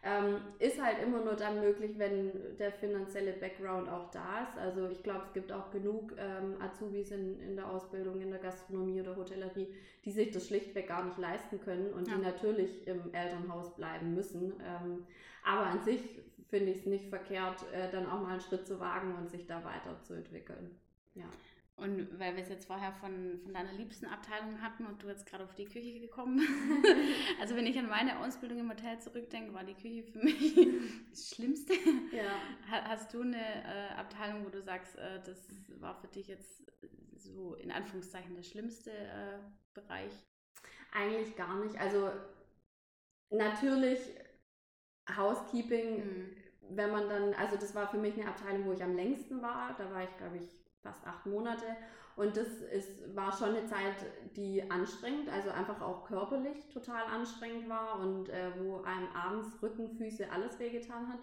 Ähm, 0.08 0.38
ist 0.60 0.80
halt 0.80 1.00
immer 1.02 1.22
nur 1.26 1.34
dann 1.36 1.62
möglich, 1.62 1.98
wenn 1.98 2.56
der 2.58 2.72
finanzielle 2.72 3.34
Background 3.34 3.90
auch 3.90 4.12
da 4.12 4.44
ist. 4.44 4.56
Also 4.58 4.88
ich 4.90 5.02
glaube, 5.02 5.24
es 5.26 5.34
gibt 5.34 5.52
auch 5.52 5.72
genug 5.72 6.14
ähm, 6.20 6.62
Azubis 6.62 7.10
in, 7.10 7.40
in 7.40 7.56
der 7.56 7.68
Ausbildung, 7.68 8.22
in 8.22 8.30
der 8.30 8.40
Gastronomie 8.40 9.02
oder 9.02 9.16
Hotellerie, 9.16 9.74
die 10.06 10.12
sich 10.12 10.30
das 10.32 10.48
schlichtweg 10.48 10.88
gar 10.90 11.04
nicht 11.06 11.18
leisten 11.18 11.60
können 11.60 11.92
und 11.92 12.08
Ja. 12.08 12.16
die 12.16 12.22
natürlich 12.22 12.86
im 12.88 13.12
Elternhaus 13.14 13.76
bleiben 13.76 14.14
müssen. 14.14 14.54
Ähm, 14.64 15.08
aber 15.44 15.66
an 15.66 15.84
sich 15.84 16.22
finde 16.50 16.72
ich 16.72 16.80
es 16.82 16.86
nicht 16.86 17.10
verkehrt, 17.10 17.66
äh, 17.74 17.90
dann 17.92 18.08
auch 18.08 18.22
mal 18.22 18.34
einen 18.34 18.42
Schritt 18.42 18.68
zu 18.68 18.80
wagen 18.80 19.16
und 19.16 19.30
sich 19.32 19.48
da 19.48 19.64
weiterzuentwickeln. 19.64 20.80
Ja. 21.16 21.26
Und 21.78 22.20
weil 22.20 22.36
wir 22.38 22.44
es 22.44 22.50
jetzt 22.50 22.68
vorher 22.68 22.94
von, 22.94 23.38
von 23.44 23.54
deiner 23.54 23.74
liebsten 23.74 24.06
Abteilung 24.06 24.62
hatten 24.62 24.86
und 24.86 25.04
du 25.04 25.08
jetzt 25.08 25.26
gerade 25.26 25.44
auf 25.44 25.56
die 25.56 25.66
Küche 25.66 26.00
gekommen 26.00 26.40
Also 27.42 27.56
wenn 27.56 27.68
ich 27.68 27.78
an 27.78 27.90
meine 27.90 28.20
Ausbildung 28.20 28.60
im 28.60 28.70
Hotel 28.70 28.98
zurückdenke, 29.00 29.54
war 29.54 29.64
die 29.66 29.74
Küche 29.74 30.04
für 30.04 30.20
mich 30.20 30.56
das 31.12 31.30
Schlimmste. 31.30 31.74
ja. 32.12 32.42
Ha- 32.72 32.84
Hast 32.88 33.14
du 33.14 33.22
eine 33.22 33.38
äh, 33.66 33.94
Abteilung, 33.96 34.46
wo 34.46 34.50
du 34.50 34.62
sagst, 34.62 34.96
äh, 34.98 35.22
das 35.26 35.48
war 35.80 35.96
für 35.96 36.08
dich 36.08 36.28
jetzt 36.28 36.64
so 37.18 37.56
in 37.56 37.72
Anführungszeichen 37.72 38.36
der 38.36 38.44
schlimmste 38.44 38.92
äh, 38.92 39.40
Bereich? 39.74 40.14
Eigentlich 40.94 41.36
gar 41.36 41.56
nicht. 41.64 41.80
Also 41.80 42.10
natürlich 43.30 44.00
Housekeeping, 45.16 46.04
Mhm. 46.04 46.36
wenn 46.70 46.92
man 46.92 47.08
dann, 47.10 47.34
also 47.36 47.56
das 47.58 47.76
war 47.76 47.88
für 47.90 47.98
mich 47.98 48.16
eine 48.16 48.28
Abteilung, 48.28 48.66
wo 48.66 48.74
ich 48.74 48.84
am 48.84 48.96
längsten 48.96 49.42
war. 49.42 49.76
Da 49.78 49.92
war 49.92 50.04
ich, 50.04 50.18
glaube 50.18 50.38
ich, 50.38 50.65
fast 50.86 51.06
acht 51.06 51.26
Monate. 51.26 51.66
Und 52.16 52.38
das 52.38 52.48
ist, 52.72 53.14
war 53.14 53.32
schon 53.32 53.50
eine 53.50 53.66
Zeit, 53.66 53.96
die 54.38 54.64
anstrengend, 54.72 55.28
also 55.30 55.50
einfach 55.50 55.82
auch 55.82 56.06
körperlich 56.08 56.70
total 56.74 57.04
anstrengend 57.14 57.68
war 57.68 58.00
und 58.00 58.30
äh, 58.30 58.52
wo 58.62 58.82
einem 58.84 59.10
abends 59.14 59.62
Rücken, 59.62 59.90
Füße, 59.90 60.26
alles 60.32 60.58
wehgetan 60.58 61.10
hat. 61.10 61.20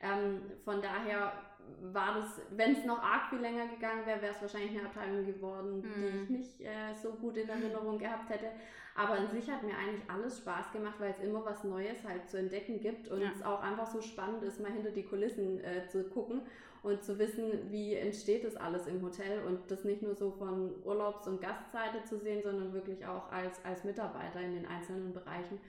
Ähm, 0.00 0.42
von 0.64 0.82
daher 0.82 1.32
war 1.80 2.14
das, 2.16 2.42
wenn 2.50 2.72
es 2.72 2.84
noch 2.84 3.02
arg 3.02 3.30
viel 3.30 3.38
länger 3.38 3.68
gegangen 3.68 4.04
wäre, 4.04 4.20
wäre 4.20 4.34
es 4.34 4.42
wahrscheinlich 4.42 4.76
eine 4.78 4.86
Abteilung 4.86 5.24
geworden, 5.24 5.80
die 5.80 5.88
Mhm. 5.88 6.22
ich 6.24 6.28
nicht 6.30 6.60
äh, 6.60 6.92
so 7.02 7.12
gut 7.12 7.38
in 7.38 7.48
Erinnerung 7.48 7.98
gehabt 7.98 8.28
hätte. 8.28 8.48
Aber 8.94 9.14
an 9.14 9.28
sich 9.28 9.50
hat 9.50 9.62
mir 9.62 9.74
eigentlich 9.76 10.08
alles 10.10 10.38
Spaß 10.38 10.72
gemacht, 10.72 10.96
weil 10.98 11.10
es 11.10 11.20
immer 11.20 11.42
was 11.44 11.64
Neues 11.64 12.04
halt 12.06 12.28
zu 12.28 12.38
entdecken 12.38 12.80
gibt 12.80 13.08
und 13.08 13.22
Ja. 13.22 13.30
es 13.34 13.42
auch 13.42 13.62
einfach 13.62 13.86
so 13.86 14.02
spannend 14.02 14.42
ist, 14.42 14.60
mal 14.60 14.70
hinter 14.70 14.90
die 14.90 15.04
Kulissen 15.04 15.64
äh, 15.64 15.88
zu 15.88 16.04
gucken 16.10 16.42
und 16.84 17.02
zu 17.02 17.18
wissen, 17.18 17.70
wie 17.72 17.94
entsteht 17.94 18.44
das 18.44 18.56
alles 18.56 18.86
im 18.86 19.02
Hotel 19.02 19.44
und 19.44 19.70
das 19.70 19.84
nicht 19.84 20.02
nur 20.02 20.14
so 20.14 20.32
von 20.32 20.82
Urlaubs- 20.84 21.26
und 21.26 21.40
Gastseite 21.40 22.04
zu 22.04 22.18
sehen, 22.18 22.42
sondern 22.42 22.72
wirklich 22.74 23.06
auch 23.06 23.30
als, 23.32 23.64
als 23.64 23.84
Mitarbeiter 23.84 24.40
in 24.40 24.54
den 24.54 24.66
einzelnen 24.66 25.12
Bereichen. 25.14 25.60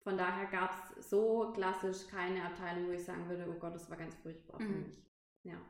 Von 0.00 0.18
daher 0.18 0.46
gab 0.46 0.72
es 0.98 1.10
so 1.10 1.52
klassisch 1.54 2.06
keine 2.08 2.44
Abteilung, 2.44 2.88
wo 2.88 2.92
ich 2.92 3.04
sagen 3.04 3.28
würde, 3.28 3.46
oh 3.48 3.58
Gott, 3.58 3.74
das 3.74 3.90
war 3.90 3.96
ganz 3.96 4.14
furchtbar 4.16 4.60
für 4.60 4.64
Mhm. 4.64 4.80
mich. 4.80 5.02
Ja. 5.44 5.60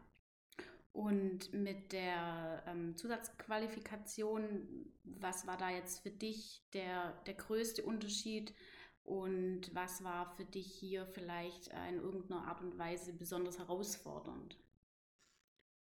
Und 0.92 1.52
mit 1.52 1.92
der 1.92 2.62
ähm, 2.66 2.96
Zusatzqualifikation, 2.96 4.92
was 5.04 5.46
war 5.46 5.56
da 5.58 5.70
jetzt 5.70 6.00
für 6.00 6.10
dich 6.10 6.62
der, 6.72 7.12
der 7.26 7.34
größte 7.34 7.82
Unterschied 7.82 8.54
und 9.04 9.74
was 9.74 10.02
war 10.04 10.34
für 10.36 10.44
dich 10.46 10.66
hier 10.74 11.06
vielleicht 11.06 11.68
äh, 11.68 11.88
in 11.90 11.96
irgendeiner 12.00 12.48
Art 12.48 12.62
und 12.62 12.78
Weise 12.78 13.12
besonders 13.12 13.58
herausfordernd? 13.58 14.56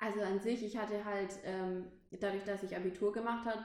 Also 0.04 0.20
an 0.20 0.38
sich, 0.38 0.62
ich 0.62 0.76
hatte 0.76 1.02
halt, 1.02 1.30
ähm, 1.44 1.86
dadurch, 2.10 2.44
dass 2.44 2.62
ich 2.62 2.76
Abitur 2.76 3.10
gemacht 3.12 3.46
habe 3.46 3.64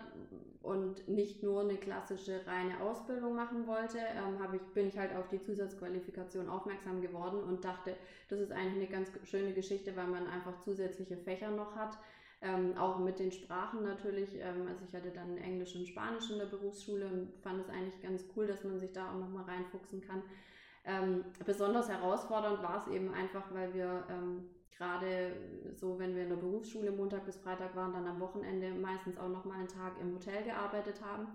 und 0.62 1.05
nicht 1.10 1.43
nur 1.43 1.62
eine 1.62 1.75
klassische 1.75 2.39
reine 2.48 2.79
Ausbildung 2.79 3.36
machen 3.36 3.67
wollte, 3.67 3.98
ähm, 3.98 4.38
ich, 4.53 4.62
bin 4.74 4.88
ich 4.88 4.98
halt 4.98 5.13
auf 5.15 5.27
die 5.27 5.41
Zusatzqualifikation 5.41 6.48
aufmerksam 6.48 7.01
geworden 7.01 7.43
und 7.43 7.65
dachte, 7.65 7.93
das 8.29 8.39
ist 8.39 8.53
eigentlich 8.53 8.75
eine 8.75 8.88
ganz 8.88 9.12
schöne 9.29 9.51
Geschichte, 9.51 9.98
weil 9.98 10.08
man 10.08 10.27
einfach 10.27 10.58
zusätzliche 10.62 11.17
Fächer 11.17 11.51
noch 11.51 11.75
hat. 11.75 11.98
Ähm, 12.41 12.77
auch 12.77 13.00
mit 13.00 13.19
den 13.19 13.34
Sprachen 13.34 13.84
natürlich. 13.84 14.36
Ähm, 14.36 14.65
also 14.69 14.86
ich 14.88 14.96
hatte 14.96 15.12
dann 15.12 15.38
Englisch 15.38 15.75
und 15.75 15.86
Spanisch 15.89 16.31
in 16.31 16.38
der 16.38 16.46
Berufsschule 16.46 17.05
und 17.05 17.34
fand 17.43 17.60
es 17.60 17.69
eigentlich 17.69 18.01
ganz 18.01 18.24
cool, 18.34 18.48
dass 18.48 18.63
man 18.63 18.79
sich 18.79 18.93
da 18.93 19.12
auch 19.12 19.19
nochmal 19.19 19.43
reinfuchsen 19.43 20.00
kann. 20.00 20.24
Ähm, 20.86 21.25
besonders 21.46 21.89
herausfordernd 21.89 22.63
war 22.63 22.77
es 22.77 22.88
eben 22.93 23.13
einfach, 23.13 23.53
weil 23.53 23.74
wir 23.74 24.05
ähm, 24.10 24.50
gerade 24.79 25.33
so, 25.75 26.00
wenn 26.00 26.15
wir 26.15 26.24
in 26.24 26.29
der 26.29 26.38
Berufsschule 26.38 26.91
Montag 26.91 27.25
bis 27.25 27.36
Freitag 27.38 27.75
waren, 27.75 27.91
dann 27.91 28.07
am 28.07 28.19
Wochenende 28.21 28.71
meistens 28.71 29.17
auch 29.17 29.27
nochmal 29.27 29.59
einen 29.59 29.67
Tag 29.67 30.00
im 30.01 30.13
Hotel 30.15 30.41
gearbeitet 30.43 31.01
haben 31.03 31.27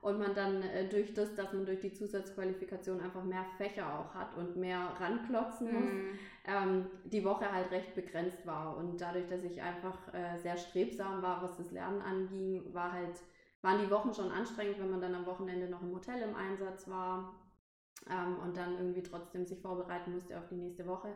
und 0.00 0.18
man 0.18 0.34
dann 0.34 0.62
äh, 0.62 0.88
durch 0.88 1.14
das, 1.14 1.34
dass 1.36 1.52
man 1.52 1.64
durch 1.64 1.78
die 1.80 1.92
Zusatzqualifikation 1.92 3.00
einfach 3.00 3.22
mehr 3.22 3.44
Fächer 3.56 3.86
auch 4.00 4.12
hat 4.14 4.36
und 4.36 4.56
mehr 4.56 4.80
ranklotzen 4.98 5.72
muss, 5.72 5.92
Mhm. 5.92 6.18
ähm, 6.44 6.86
die 7.04 7.24
Woche 7.24 7.50
halt 7.52 7.70
recht 7.70 7.94
begrenzt 7.94 8.44
war. 8.46 8.76
Und 8.76 9.00
dadurch, 9.00 9.28
dass 9.28 9.44
ich 9.44 9.62
einfach 9.62 10.12
äh, 10.12 10.36
sehr 10.38 10.56
strebsam 10.56 11.22
war, 11.22 11.40
was 11.40 11.56
das 11.56 11.70
Lernen 11.70 12.02
anging, 12.02 12.74
war 12.74 12.92
halt, 12.92 13.22
waren 13.62 13.78
die 13.78 13.90
Wochen 13.92 14.12
schon 14.12 14.32
anstrengend, 14.32 14.80
wenn 14.80 14.90
man 14.90 15.00
dann 15.00 15.14
am 15.14 15.26
Wochenende 15.26 15.68
noch 15.68 15.82
im 15.82 15.92
Hotel 15.94 16.20
im 16.22 16.34
Einsatz 16.34 16.88
war 16.88 17.32
ähm, 18.10 18.38
und 18.42 18.56
dann 18.56 18.76
irgendwie 18.76 19.02
trotzdem 19.02 19.46
sich 19.46 19.60
vorbereiten 19.60 20.12
musste 20.12 20.36
auf 20.36 20.48
die 20.48 20.56
nächste 20.56 20.84
Woche. 20.86 21.14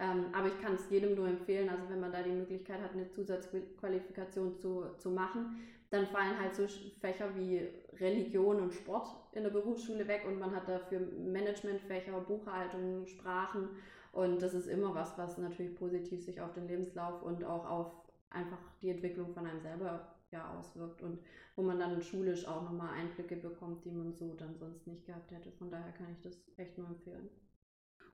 Ähm, 0.00 0.26
aber 0.32 0.48
ich 0.48 0.58
kann 0.62 0.74
es 0.74 0.88
jedem 0.88 1.14
nur 1.14 1.28
empfehlen, 1.28 1.68
also 1.68 1.82
wenn 1.90 2.00
man 2.00 2.10
da 2.10 2.22
die 2.22 2.30
Möglichkeit 2.30 2.80
hat, 2.80 2.92
eine 2.92 3.10
Zusatzqualifikation 3.10 4.56
zu, 4.56 4.86
zu 4.96 5.10
machen, 5.10 5.60
dann 5.90 6.06
fallen 6.06 6.38
halt 6.40 6.54
so 6.54 6.66
Fächer 7.00 7.28
wie 7.36 7.68
Religion 7.98 8.60
und 8.60 8.72
Sport 8.72 9.08
in 9.32 9.42
der 9.42 9.50
Berufsschule 9.50 10.08
weg 10.08 10.22
und 10.26 10.38
man 10.38 10.56
hat 10.56 10.66
dafür 10.68 11.00
Managementfächer, 11.00 12.18
Buchhaltung, 12.20 13.06
Sprachen 13.06 13.68
und 14.12 14.40
das 14.40 14.54
ist 14.54 14.68
immer 14.68 14.94
was, 14.94 15.18
was 15.18 15.36
natürlich 15.36 15.76
positiv 15.76 16.24
sich 16.24 16.40
auf 16.40 16.54
den 16.54 16.66
Lebenslauf 16.66 17.22
und 17.22 17.44
auch 17.44 17.68
auf 17.68 17.92
einfach 18.30 18.58
die 18.80 18.88
Entwicklung 18.88 19.34
von 19.34 19.46
einem 19.46 19.60
selber 19.60 20.16
ja 20.30 20.56
auswirkt 20.56 21.02
und 21.02 21.18
wo 21.56 21.62
man 21.62 21.78
dann 21.78 22.00
schulisch 22.00 22.46
auch 22.48 22.62
nochmal 22.62 22.94
Einblicke 22.94 23.36
bekommt, 23.36 23.84
die 23.84 23.90
man 23.90 24.14
so 24.14 24.32
dann 24.32 24.56
sonst 24.56 24.86
nicht 24.86 25.04
gehabt 25.04 25.30
hätte. 25.30 25.50
Von 25.52 25.70
daher 25.70 25.92
kann 25.92 26.06
ich 26.10 26.20
das 26.22 26.38
echt 26.56 26.78
nur 26.78 26.86
empfehlen. 26.86 27.28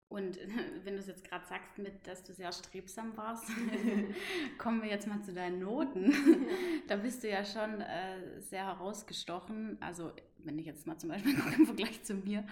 Und 0.08 0.38
wenn 0.84 0.94
du 0.94 1.00
es 1.00 1.06
jetzt 1.06 1.28
gerade 1.28 1.44
sagst, 1.46 1.78
mit, 1.78 2.06
dass 2.06 2.22
du 2.22 2.32
sehr 2.32 2.52
strebsam 2.52 3.16
warst, 3.16 3.44
kommen 4.58 4.82
wir 4.82 4.88
jetzt 4.90 5.06
mal 5.06 5.22
zu 5.22 5.32
deinen 5.32 5.60
Noten. 5.60 6.12
Da 6.88 6.96
bist 6.96 7.22
du 7.24 7.28
ja 7.28 7.44
schon 7.44 7.80
äh, 7.80 8.40
sehr 8.40 8.66
herausgestochen. 8.66 9.78
Also 9.80 10.12
wenn 10.38 10.58
ich 10.58 10.66
jetzt 10.66 10.86
mal 10.86 10.96
zum 10.98 11.08
Beispiel 11.10 11.34
gucke 11.34 11.56
im 11.56 11.66
Vergleich 11.66 12.02
zu 12.04 12.14
mir, 12.14 12.46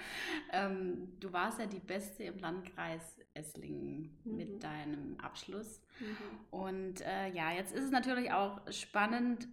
ähm, 0.53 1.13
du 1.21 1.33
warst 1.33 1.61
ja 1.61 1.67
die 1.67 1.79
Beste 1.81 2.25
im 2.25 2.39
Landkreis 2.39 3.19
Esslingen 3.35 4.17
Mhm. 4.25 4.37
mit 4.37 4.63
deinem 4.63 5.19
Abschluss. 5.21 5.81
Mhm. 6.01 6.17
Und 6.51 7.01
äh, 7.03 7.29
ja, 7.33 7.53
jetzt 7.53 7.73
ist 7.75 7.85
es 7.85 7.91
natürlich 7.91 8.33
auch 8.33 8.61
spannend, 8.73 9.49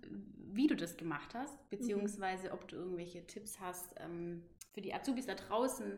wie 0.54 0.68
du 0.68 0.76
das 0.76 0.98
gemacht 0.98 1.34
hast, 1.34 1.70
beziehungsweise 1.70 2.52
ob 2.52 2.68
du 2.68 2.76
irgendwelche 2.76 3.26
Tipps 3.26 3.60
hast 3.60 3.96
ähm, 4.00 4.44
für 4.74 4.82
die 4.82 4.94
Azubis 4.94 5.26
da 5.26 5.36
draußen, 5.36 5.98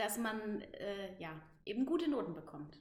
dass 0.00 0.16
man 0.16 0.62
äh, 0.62 1.14
ja 1.18 1.30
eben 1.66 1.84
gute 1.84 2.08
Noten 2.08 2.34
bekommt. 2.34 2.78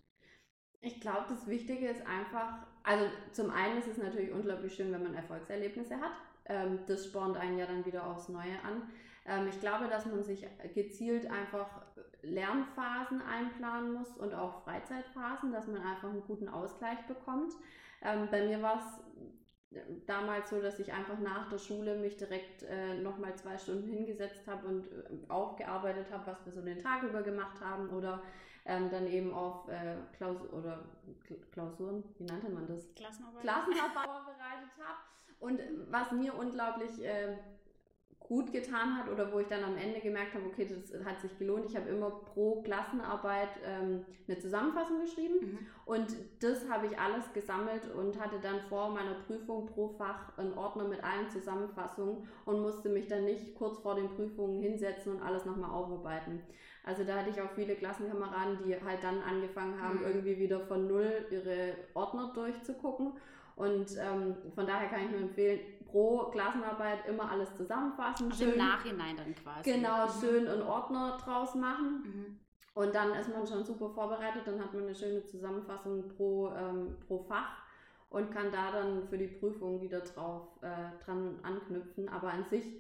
Ich 0.82 1.02
glaube, 1.02 1.26
das 1.28 1.48
Wichtige 1.48 1.90
ist 1.90 2.06
einfach, 2.08 2.66
also 2.84 3.06
zum 3.34 3.52
einen 3.52 3.78
ist 3.78 3.88
es 3.88 3.98
natürlich 3.98 4.32
unglaublich 4.32 4.74
schön, 4.74 4.94
wenn 4.94 5.04
man 5.04 5.14
Erfolgserlebnisse 5.14 6.00
hat. 6.00 6.14
Ähm, 6.46 6.80
das 6.88 7.06
spornt 7.06 7.36
einen 7.36 7.58
ja 7.58 7.66
dann 7.66 7.86
wieder 7.86 8.08
aufs 8.08 8.30
Neue 8.30 8.58
an. 8.64 8.90
Ähm, 9.26 9.48
ich 9.50 9.60
glaube, 9.60 9.90
dass 9.90 10.06
man 10.06 10.24
sich 10.24 10.48
gezielt 10.74 11.30
einfach 11.30 11.82
Lernphasen 12.22 13.22
einplanen 13.22 13.94
muss 13.94 14.16
und 14.16 14.34
auch 14.34 14.64
Freizeitphasen, 14.64 15.52
dass 15.52 15.68
man 15.68 15.82
einfach 15.82 16.10
einen 16.10 16.24
guten 16.24 16.48
Ausgleich 16.48 17.00
bekommt. 17.08 17.54
Ähm, 18.02 18.30
bei 18.32 18.48
mir 18.48 18.62
war 18.62 18.78
es 18.78 19.09
damals 20.08 20.50
so, 20.50 20.62
dass 20.62 20.80
ich 20.80 20.92
einfach 20.92 21.20
nach 21.20 21.50
der 21.50 21.60
Schule 21.60 21.96
mich 21.96 22.18
direkt 22.18 22.64
äh, 22.64 22.96
nochmal 22.96 23.36
zwei 23.36 23.58
Stunden 23.58 23.88
hingesetzt 23.88 24.48
habe 24.48 24.68
und 24.68 24.88
äh, 24.88 25.30
aufgearbeitet 25.30 26.08
habe, 26.12 26.28
was 26.28 26.46
wir 26.46 26.52
so 26.54 26.62
den 26.62 26.80
Tag 26.80 27.04
über 27.04 27.22
gemacht 27.22 27.62
haben 27.62 27.90
oder 27.90 28.22
ähm, 28.66 28.90
dann 28.90 29.08
eben 29.08 29.34
auf 29.34 29.68
äh, 29.68 29.96
Klaus 30.18 30.42
oder 30.52 30.84
Klausuren, 31.52 32.04
wie 32.18 32.26
nannte 32.26 32.50
man 32.50 32.68
das? 32.68 32.94
Klassenarbeit. 32.96 33.42
Klassenarbeit 33.42 34.06
vorbereitet 34.06 34.70
habe 34.80 35.00
Und 35.40 35.62
was 35.92 36.12
mir 36.12 36.34
unglaublich 36.34 37.04
äh, 37.04 37.38
gut 38.20 38.52
getan 38.52 38.96
hat 38.96 39.10
oder 39.10 39.34
wo 39.34 39.40
ich 39.40 39.48
dann 39.48 39.64
am 39.64 39.76
Ende 39.76 40.00
gemerkt 40.02 40.36
habe, 40.36 40.46
okay, 40.46 40.68
das 40.68 41.04
hat 41.04 41.20
sich 41.20 41.36
gelohnt. 41.40 41.66
Ich 41.68 41.76
habe 41.76 41.90
immer 41.90 42.12
pro 42.12 42.62
Klassenarbeit 42.62 43.50
ähm, 43.66 44.06
eine 44.28 44.38
Zusammenfassung 44.38 45.02
geschrieben 45.02 45.40
mhm. 45.42 45.58
und 45.86 46.16
das 46.40 46.70
habe 46.70 46.86
ich 46.86 47.00
alles 47.00 47.34
gesammelt 47.34 47.90
und 47.96 48.20
hatte 48.20 48.40
dann 48.40 48.60
vor 48.70 48.92
meiner 48.92 49.16
Prüfung 49.26 49.66
pro 49.66 49.90
Fach 49.90 50.38
einen 50.38 50.54
Ordner 50.54 50.84
mit 50.84 51.04
allen 51.04 51.30
Zusammenfassungen 51.32 52.28
und 52.46 52.62
musste 52.62 52.90
mich 52.90 53.08
dann 53.08 53.26
nicht 53.26 53.56
kurz 53.56 53.80
vor 53.80 53.96
den 53.96 54.10
Prüfungen 54.10 54.62
hinsetzen 54.62 55.16
und 55.16 55.24
alles 55.24 55.46
nochmal 55.46 55.72
aufarbeiten. 55.72 56.44
Also 56.84 57.04
da 57.04 57.18
hatte 57.18 57.32
ich 57.32 57.42
auch 57.42 57.52
viele 57.56 57.76
Klassenkameraden, 57.76 58.60
die 58.64 58.76
halt 58.80 59.04
dann 59.04 59.22
angefangen 59.24 59.82
haben, 59.82 60.00
mhm. 60.00 60.06
irgendwie 60.06 60.38
wieder 60.38 60.60
von 60.62 60.88
null 60.88 61.26
ihre 61.32 61.74
Ordner 61.96 62.32
durchzugucken. 62.36 63.14
Und 63.56 63.98
ähm, 63.98 64.38
von 64.56 64.66
daher 64.66 64.88
kann 64.88 65.06
ich 65.06 65.12
nur 65.12 65.20
empfehlen, 65.20 65.60
pro 65.92 66.30
Klassenarbeit 66.32 67.08
immer 67.08 67.30
alles 67.32 67.56
zusammenfassen. 67.56 68.32
Also 68.32 68.44
schön, 68.44 68.54
im 68.54 68.58
Nachhinein 68.58 69.18
dann 69.18 69.36
quasi. 69.36 69.72
Genau, 69.72 70.06
mhm. 70.06 70.12
schön 70.20 70.48
einen 70.48 70.62
Ordner 70.62 71.18
draus 71.24 71.56
machen. 71.56 72.04
Mhm. 72.04 72.40
Und 72.74 72.96
dann 72.96 73.14
ist 73.14 73.30
man 73.30 73.46
schon 73.46 73.66
super 73.66 73.90
vorbereitet, 73.90 74.44
dann 74.46 74.62
hat 74.64 74.74
man 74.74 74.84
eine 74.84 74.96
schöne 74.96 75.26
Zusammenfassung 75.26 76.08
pro, 76.16 76.50
ähm, 76.56 76.96
pro 77.08 77.20
Fach 77.24 77.58
und 78.10 78.32
kann 78.32 78.52
da 78.52 78.72
dann 78.72 79.08
für 79.08 79.18
die 79.18 79.28
Prüfung 79.28 79.82
wieder 79.82 80.02
drauf 80.02 80.48
äh, 80.62 81.04
dran 81.04 81.40
anknüpfen. 81.44 82.08
Aber 82.10 82.32
an 82.32 82.46
sich 82.50 82.80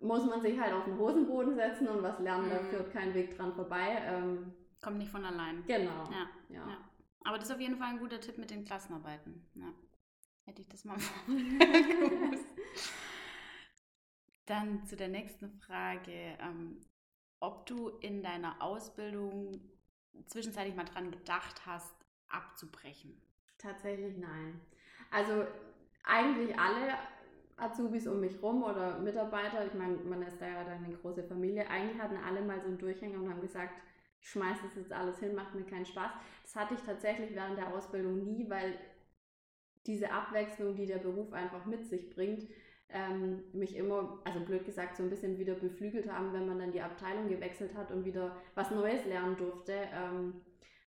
muss 0.00 0.26
man 0.26 0.42
sich 0.42 0.60
halt 0.60 0.74
auf 0.74 0.84
den 0.84 0.98
Hosenboden 0.98 1.54
setzen 1.54 1.88
und 1.88 2.02
was 2.02 2.18
lernen, 2.18 2.46
mhm. 2.46 2.50
da 2.50 2.58
führt 2.58 2.92
kein 2.92 3.14
Weg 3.14 3.36
dran 3.36 3.54
vorbei. 3.54 4.02
Ähm, 4.04 4.52
Kommt 4.82 4.98
nicht 4.98 5.10
von 5.10 5.24
allein. 5.24 5.64
Genau. 5.66 6.04
Ja, 6.10 6.28
ja. 6.50 6.68
ja. 6.68 6.76
Aber 7.24 7.38
das 7.38 7.48
ist 7.48 7.54
auf 7.54 7.60
jeden 7.60 7.76
Fall 7.76 7.88
ein 7.88 7.98
guter 7.98 8.20
Tipp 8.20 8.36
mit 8.36 8.50
den 8.50 8.64
Klassenarbeiten. 8.64 9.46
Ja. 9.54 9.72
Hätte 10.44 10.60
ich 10.60 10.68
das 10.68 10.84
mal 10.84 10.96
gewusst. 11.26 12.46
Dann 14.46 14.84
zu 14.86 14.96
der 14.96 15.08
nächsten 15.08 15.50
Frage. 15.50 16.36
Ähm, 16.40 16.80
ob 17.40 17.66
du 17.66 17.88
in 18.00 18.22
deiner 18.22 18.60
Ausbildung 18.62 19.60
zwischenzeitlich 20.26 20.74
mal 20.74 20.84
dran 20.84 21.10
gedacht 21.10 21.66
hast, 21.66 21.94
abzubrechen? 22.28 23.20
Tatsächlich 23.58 24.16
nein. 24.16 24.60
Also 25.10 25.46
eigentlich 26.04 26.58
alle 26.58 26.94
Azubis 27.56 28.06
um 28.06 28.20
mich 28.20 28.42
rum 28.42 28.62
oder 28.62 28.98
Mitarbeiter, 28.98 29.66
ich 29.66 29.74
meine, 29.74 29.96
man 29.96 30.22
ist 30.22 30.40
da 30.40 30.46
ja 30.46 30.64
dann 30.64 30.84
eine 30.84 30.96
große 30.96 31.24
Familie, 31.24 31.68
eigentlich 31.68 32.00
hatten 32.00 32.16
alle 32.16 32.42
mal 32.42 32.60
so 32.60 32.66
einen 32.66 32.78
Durchhänger 32.78 33.18
und 33.18 33.30
haben 33.30 33.40
gesagt, 33.40 33.74
ich 34.20 34.28
schmeiße 34.30 34.62
das 34.64 34.74
jetzt 34.74 34.92
alles 34.92 35.18
hin, 35.20 35.34
macht 35.34 35.54
mir 35.54 35.64
keinen 35.64 35.86
Spaß. 35.86 36.10
Das 36.42 36.56
hatte 36.56 36.74
ich 36.74 36.80
tatsächlich 36.80 37.34
während 37.34 37.58
der 37.58 37.68
Ausbildung 37.74 38.24
nie, 38.24 38.48
weil 38.48 38.78
diese 39.86 40.10
Abwechslung, 40.12 40.74
die 40.74 40.86
der 40.86 40.98
Beruf 40.98 41.32
einfach 41.32 41.66
mit 41.66 41.86
sich 41.86 42.10
bringt, 42.10 42.46
ähm, 42.88 43.42
mich 43.52 43.76
immer, 43.76 44.20
also 44.24 44.40
blöd 44.40 44.64
gesagt, 44.64 44.96
so 44.96 45.02
ein 45.02 45.10
bisschen 45.10 45.38
wieder 45.38 45.54
beflügelt 45.54 46.10
haben, 46.10 46.32
wenn 46.32 46.46
man 46.46 46.58
dann 46.58 46.72
die 46.72 46.80
Abteilung 46.80 47.28
gewechselt 47.28 47.74
hat 47.74 47.90
und 47.90 48.04
wieder 48.04 48.36
was 48.54 48.70
Neues 48.70 49.04
lernen 49.04 49.36
durfte. 49.36 49.72
Ähm, 49.72 50.40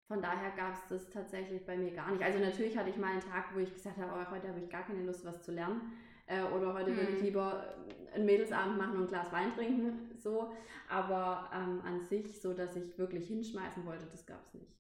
von 0.07 0.23
daher 0.23 0.53
gab 0.57 0.75
es 0.75 0.87
das 0.89 1.11
tatsächlich 1.11 1.67
bei 1.67 1.77
mir 1.77 1.91
gar 1.91 2.13
nicht. 2.13 2.23
Also 2.23 2.39
natürlich 2.39 2.77
hatte 2.77 2.91
ich 2.91 2.97
mal 2.97 3.11
einen 3.11 3.21
Tag, 3.21 3.55
wo 3.55 3.59
ich 3.59 3.75
gesagt 3.75 3.99
habe, 3.99 4.13
oh, 4.15 4.31
heute 4.31 4.49
habe 4.49 4.61
ich 4.61 4.71
gar 4.71 4.87
keine 4.87 5.03
Lust, 5.03 5.25
was 5.25 5.43
zu 5.43 5.53
lernen. 5.53 5.93
Äh, 6.27 6.45
oder 6.45 6.75
heute 6.75 6.91
mhm. 6.91 6.97
würde 6.97 7.13
ich 7.13 7.19
mhm. 7.19 7.25
lieber 7.25 7.75
einen 8.15 8.25
Mädelsabend 8.25 8.79
machen 8.79 8.97
und 8.97 9.05
ein 9.05 9.09
Glas 9.09 9.33
Wein 9.33 9.53
trinken. 9.53 10.11
So. 10.19 10.53
Aber 10.89 11.51
ähm, 11.55 11.81
an 11.85 12.05
sich, 12.05 12.41
so 12.41 12.53
dass 12.53 12.75
ich 12.75 12.99
wirklich 12.99 13.29
hinschmeißen 13.29 13.85
wollte, 13.87 14.07
das 14.11 14.27
gab 14.27 14.43
es 14.45 14.55
nicht 14.55 14.77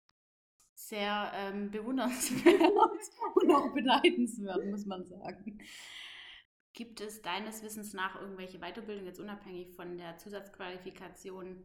sehr 0.89 1.33
ähm, 1.35 1.71
bewundernswert 1.71 2.73
und 3.35 3.51
auch 3.51 3.73
beneidenswert, 3.75 4.65
muss 4.67 4.87
man 4.87 5.05
sagen. 5.05 5.59
Gibt 6.73 7.01
es 7.01 7.23
deines 7.23 7.63
Wissens 7.63 7.93
nach 7.93 8.21
irgendwelche 8.21 8.59
Weiterbildungen, 8.59 9.07
jetzt 9.07 9.21
unabhängig 9.21 9.75
von 9.75 9.97
der 9.97 10.19
Zusatzqualifikation, 10.19 11.65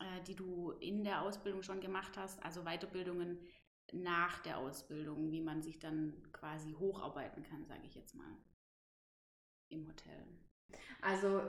äh, 0.00 0.22
die 0.26 0.36
du 0.36 0.70
in 0.80 1.04
der 1.04 1.22
Ausbildung 1.22 1.62
schon 1.62 1.80
gemacht 1.80 2.16
hast, 2.16 2.42
also 2.42 2.62
Weiterbildungen 2.62 3.38
nach 3.92 4.40
der 4.40 4.58
Ausbildung, 4.58 5.30
wie 5.32 5.42
man 5.42 5.62
sich 5.62 5.78
dann 5.78 6.14
quasi 6.32 6.72
hocharbeiten 6.72 7.42
kann, 7.42 7.66
sage 7.66 7.82
ich 7.84 7.94
jetzt 7.94 8.14
mal, 8.14 8.36
im 9.68 9.86
Hotel? 9.86 10.26
Also 11.02 11.42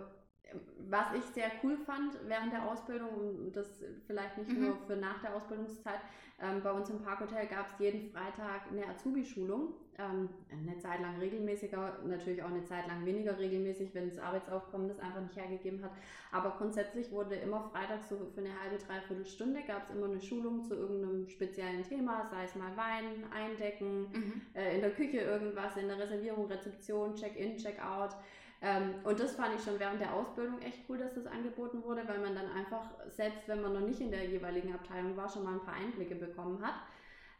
was 0.89 1.13
ich 1.17 1.23
sehr 1.33 1.51
cool 1.63 1.77
fand 1.77 2.17
während 2.27 2.53
der 2.53 2.65
Ausbildung, 2.69 3.09
und 3.09 3.55
das 3.55 3.83
vielleicht 4.05 4.37
nicht 4.37 4.51
mhm. 4.51 4.67
nur 4.67 4.77
für 4.87 4.95
nach 4.95 5.21
der 5.21 5.35
Ausbildungszeit, 5.35 5.99
ähm, 6.39 6.61
bei 6.61 6.71
uns 6.71 6.89
im 6.89 7.01
Parkhotel 7.01 7.47
gab 7.47 7.67
es 7.67 7.79
jeden 7.79 8.11
Freitag 8.11 8.71
eine 8.71 8.87
Azubi-Schulung. 8.87 9.73
Ähm, 9.99 10.29
eine 10.51 10.77
Zeit 10.77 11.01
lang 11.01 11.17
regelmäßiger, 11.17 12.01
natürlich 12.05 12.43
auch 12.43 12.51
eine 12.51 12.63
Zeit 12.63 12.87
lang 12.87 13.03
weniger 13.03 13.39
regelmäßig, 13.39 13.95
wenn 13.95 14.09
das 14.09 14.19
Arbeitsaufkommen 14.19 14.87
das 14.87 14.99
einfach 14.99 15.21
nicht 15.21 15.35
hergegeben 15.35 15.83
hat. 15.83 15.89
Aber 16.31 16.51
grundsätzlich 16.51 17.11
wurde 17.11 17.33
immer 17.33 17.71
freitags 17.71 18.09
so 18.09 18.17
für 18.35 18.41
eine 18.41 18.51
halbe, 18.61 18.77
dreiviertel 18.77 19.25
Stunde 19.25 19.63
gab 19.65 19.89
es 19.89 19.95
immer 19.95 20.05
eine 20.05 20.21
Schulung 20.21 20.63
zu 20.63 20.75
irgendeinem 20.75 21.27
speziellen 21.27 21.83
Thema, 21.83 22.27
sei 22.29 22.43
es 22.43 22.53
mal 22.53 22.77
Wein, 22.77 23.25
Eindecken, 23.33 24.01
mhm. 24.11 24.41
äh, 24.53 24.75
in 24.75 24.81
der 24.81 24.91
Küche 24.91 25.17
irgendwas, 25.17 25.75
in 25.77 25.87
der 25.87 25.97
Reservierung, 25.97 26.45
Rezeption, 26.45 27.15
Check-in, 27.15 27.57
Check-out. 27.57 28.15
Ähm, 28.61 28.95
und 29.03 29.19
das 29.19 29.35
fand 29.35 29.55
ich 29.55 29.63
schon 29.63 29.79
während 29.79 30.01
der 30.01 30.13
Ausbildung 30.13 30.59
echt 30.61 30.81
cool, 30.89 30.97
dass 30.97 31.13
das 31.13 31.27
angeboten 31.27 31.83
wurde, 31.83 32.07
weil 32.07 32.19
man 32.19 32.33
dann 32.33 32.49
einfach, 32.49 32.89
selbst 33.09 33.47
wenn 33.47 33.61
man 33.61 33.73
noch 33.73 33.81
nicht 33.81 34.01
in 34.01 34.09
der 34.09 34.25
jeweiligen 34.25 34.73
Abteilung 34.73 35.15
war, 35.15 35.29
schon 35.29 35.43
mal 35.43 35.53
ein 35.53 35.65
paar 35.65 35.75
Einblicke 35.75 36.15
bekommen 36.15 36.65
hat. 36.65 36.75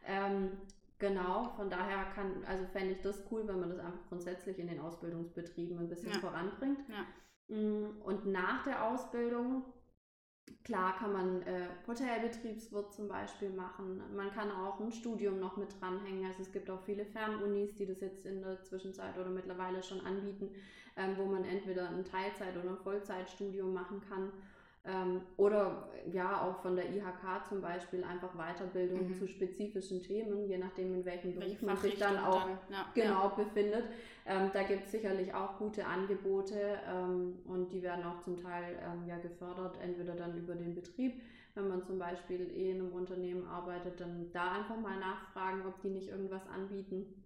Ähm, 0.06 0.52
genau, 0.98 1.52
von 1.56 1.68
daher 1.68 2.04
kann, 2.14 2.44
also 2.46 2.64
fände 2.66 2.92
ich 2.92 3.02
das 3.02 3.24
cool, 3.30 3.46
wenn 3.48 3.58
man 3.58 3.70
das 3.70 3.80
einfach 3.80 4.08
grundsätzlich 4.08 4.58
in 4.58 4.68
den 4.68 4.80
Ausbildungsbetrieben 4.80 5.78
ein 5.78 5.88
bisschen 5.88 6.12
ja. 6.12 6.18
voranbringt. 6.18 6.80
Ja. 6.88 7.56
Mm, 7.56 8.00
und 8.02 8.26
nach 8.26 8.62
der 8.62 8.84
Ausbildung 8.84 9.64
Klar 10.64 10.96
kann 10.98 11.12
man 11.12 11.42
äh, 11.42 11.68
Hotelbetriebswirt 11.86 12.92
zum 12.92 13.08
Beispiel 13.08 13.50
machen. 13.50 14.02
Man 14.14 14.30
kann 14.32 14.50
auch 14.50 14.80
ein 14.80 14.92
Studium 14.92 15.40
noch 15.40 15.56
mit 15.56 15.68
dranhängen. 15.80 16.26
Also 16.26 16.42
es 16.42 16.52
gibt 16.52 16.68
auch 16.70 16.80
viele 16.84 17.04
Fernunis, 17.04 17.74
die 17.74 17.86
das 17.86 18.00
jetzt 18.00 18.26
in 18.26 18.42
der 18.42 18.62
Zwischenzeit 18.62 19.16
oder 19.18 19.30
mittlerweile 19.30 19.82
schon 19.82 20.00
anbieten, 20.02 20.50
ähm, 20.96 21.16
wo 21.16 21.24
man 21.24 21.44
entweder 21.44 21.88
ein 21.88 22.04
Teilzeit- 22.04 22.56
oder 22.56 22.70
ein 22.70 22.78
Vollzeitstudium 22.78 23.72
machen 23.72 24.02
kann. 24.08 24.32
Ähm, 24.84 25.20
oder 25.36 25.88
ja, 26.12 26.42
auch 26.42 26.62
von 26.62 26.76
der 26.76 26.88
IHK 26.88 27.46
zum 27.48 27.60
Beispiel 27.60 28.04
einfach 28.04 28.34
Weiterbildung 28.34 29.08
mhm. 29.08 29.14
zu 29.18 29.28
spezifischen 29.28 30.02
Themen, 30.02 30.48
je 30.48 30.56
nachdem, 30.56 30.94
in 30.94 31.04
welchem 31.04 31.34
Beruf 31.34 31.60
man 31.62 31.76
sich 31.76 31.98
dann 31.98 32.16
auch 32.16 32.44
dann, 32.44 32.58
ja, 32.70 32.86
genau 32.94 33.24
ja. 33.24 33.34
befindet. 33.36 33.84
Ähm, 34.28 34.50
da 34.52 34.62
gibt 34.62 34.84
es 34.84 34.92
sicherlich 34.92 35.32
auch 35.32 35.56
gute 35.56 35.86
Angebote 35.86 36.78
ähm, 36.86 37.38
und 37.46 37.72
die 37.72 37.82
werden 37.82 38.04
auch 38.04 38.20
zum 38.20 38.36
Teil 38.36 38.78
ähm, 38.82 39.06
ja 39.06 39.16
gefördert, 39.16 39.78
entweder 39.80 40.14
dann 40.14 40.36
über 40.36 40.54
den 40.54 40.74
Betrieb, 40.74 41.22
wenn 41.54 41.68
man 41.68 41.82
zum 41.82 41.98
Beispiel 41.98 42.50
eh 42.54 42.72
in 42.72 42.80
einem 42.80 42.92
Unternehmen 42.92 43.46
arbeitet, 43.46 43.98
dann 43.98 44.30
da 44.32 44.52
einfach 44.52 44.78
mal 44.78 45.00
nachfragen, 45.00 45.64
ob 45.66 45.80
die 45.80 45.88
nicht 45.88 46.08
irgendwas 46.08 46.46
anbieten. 46.46 47.24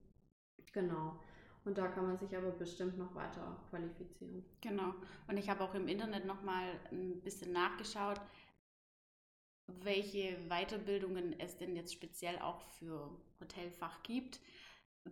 Genau. 0.72 1.18
Und 1.64 1.76
da 1.76 1.88
kann 1.88 2.06
man 2.06 2.18
sich 2.18 2.36
aber 2.36 2.50
bestimmt 2.52 2.96
noch 2.96 3.14
weiter 3.16 3.60
qualifizieren. 3.70 4.44
Genau. 4.60 4.94
Und 5.26 5.36
ich 5.36 5.50
habe 5.50 5.64
auch 5.64 5.74
im 5.74 5.88
Internet 5.88 6.24
noch 6.24 6.42
mal 6.42 6.66
ein 6.92 7.20
bisschen 7.22 7.52
nachgeschaut, 7.52 8.20
welche 9.66 10.36
Weiterbildungen 10.48 11.38
es 11.40 11.56
denn 11.56 11.74
jetzt 11.74 11.92
speziell 11.92 12.38
auch 12.38 12.60
für 12.78 13.10
Hotelfach 13.40 14.02
gibt. 14.04 14.40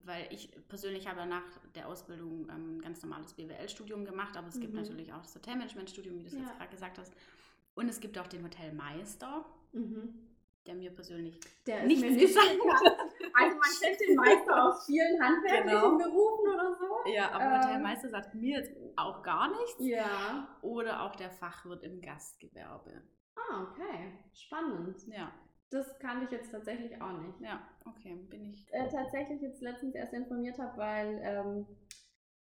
Weil 0.04 0.28
ich 0.30 0.50
persönlich 0.68 1.08
habe 1.08 1.26
nach 1.26 1.42
der 1.74 1.88
Ausbildung 1.88 2.48
ein 2.48 2.76
ähm, 2.76 2.80
ganz 2.80 3.02
normales 3.02 3.34
BWL-Studium 3.34 4.04
gemacht, 4.04 4.36
aber 4.36 4.48
es 4.48 4.56
mhm. 4.56 4.60
gibt 4.62 4.74
natürlich 4.74 5.12
auch 5.12 5.22
das 5.22 5.34
Hotelmanagement-Studium, 5.34 6.18
wie 6.18 6.22
du 6.22 6.28
es 6.28 6.34
ja. 6.34 6.40
jetzt 6.40 6.56
gerade 6.56 6.70
gesagt 6.70 6.98
hast. 6.98 7.12
Und 7.74 7.88
es 7.88 8.00
gibt 8.00 8.18
auch 8.18 8.26
den 8.26 8.44
Hotelmeister. 8.44 9.44
Mhm 9.72 10.30
der 10.66 10.74
mir 10.74 10.90
persönlich 10.90 11.38
der 11.66 11.84
nichts 11.84 12.02
mir 12.02 12.10
nicht 12.10 12.26
gesagt 12.28 12.48
hat. 12.48 12.96
Also 13.32 13.56
man 13.56 13.70
kennt 13.80 14.00
den 14.00 14.16
Meister 14.16 14.64
aus 14.64 14.86
vielen 14.86 15.22
handwerklichen 15.22 15.68
genau. 15.68 15.96
Berufen 15.96 16.48
oder 16.52 16.74
so. 16.74 17.10
Ja, 17.10 17.30
aber 17.30 17.44
ähm, 17.44 17.62
Hotelmeister 17.62 18.08
sagt 18.08 18.34
mir 18.34 18.58
jetzt 18.58 18.72
auch 18.96 19.22
gar 19.22 19.48
nichts. 19.48 19.76
Ja. 19.78 20.48
Oder 20.62 21.02
auch 21.02 21.16
der 21.16 21.30
Fachwirt 21.30 21.82
im 21.84 22.00
Gastgewerbe. 22.00 23.02
Ah, 23.36 23.62
okay. 23.62 24.18
Spannend. 24.34 25.06
Ja. 25.06 25.32
Das 25.70 25.98
kannte 26.00 26.24
ich 26.24 26.30
jetzt 26.32 26.50
tatsächlich 26.50 27.00
auch 27.00 27.18
nicht. 27.20 27.40
Ja, 27.40 27.62
okay, 27.84 28.14
bin 28.28 28.50
ich. 28.50 28.66
Äh, 28.72 28.88
tatsächlich 28.88 29.40
jetzt 29.40 29.62
letztens 29.62 29.94
erst 29.94 30.12
informiert 30.12 30.58
habe, 30.58 30.76
weil 30.76 31.20
ähm, 31.22 31.66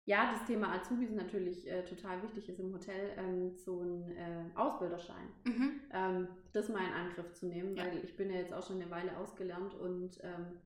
ja, 0.09 0.33
das 0.33 0.47
Thema 0.47 0.73
Azubis 0.73 1.11
natürlich 1.11 1.71
äh, 1.71 1.85
total 1.85 2.23
wichtig 2.23 2.49
ist 2.49 2.59
im 2.59 2.73
Hotel, 2.73 3.13
ähm, 3.19 3.55
so 3.59 3.83
ein 3.83 4.17
äh, 4.17 4.51
Ausbilderschein. 4.55 5.29
Mhm. 5.45 5.81
Ähm, 5.93 6.29
das 6.55 6.71
mal 6.71 6.87
in 6.87 6.95
Angriff 6.95 7.35
zu 7.35 7.47
nehmen, 7.47 7.77
ja. 7.77 7.85
weil 7.85 8.03
ich 8.03 8.17
bin 8.17 8.31
ja 8.31 8.37
jetzt 8.37 8.55
auch 8.55 8.67
schon 8.67 8.81
eine 8.81 8.91
Weile 8.91 9.19
ausgelernt 9.19 9.75
und 9.75 10.19
ähm, 10.23 10.63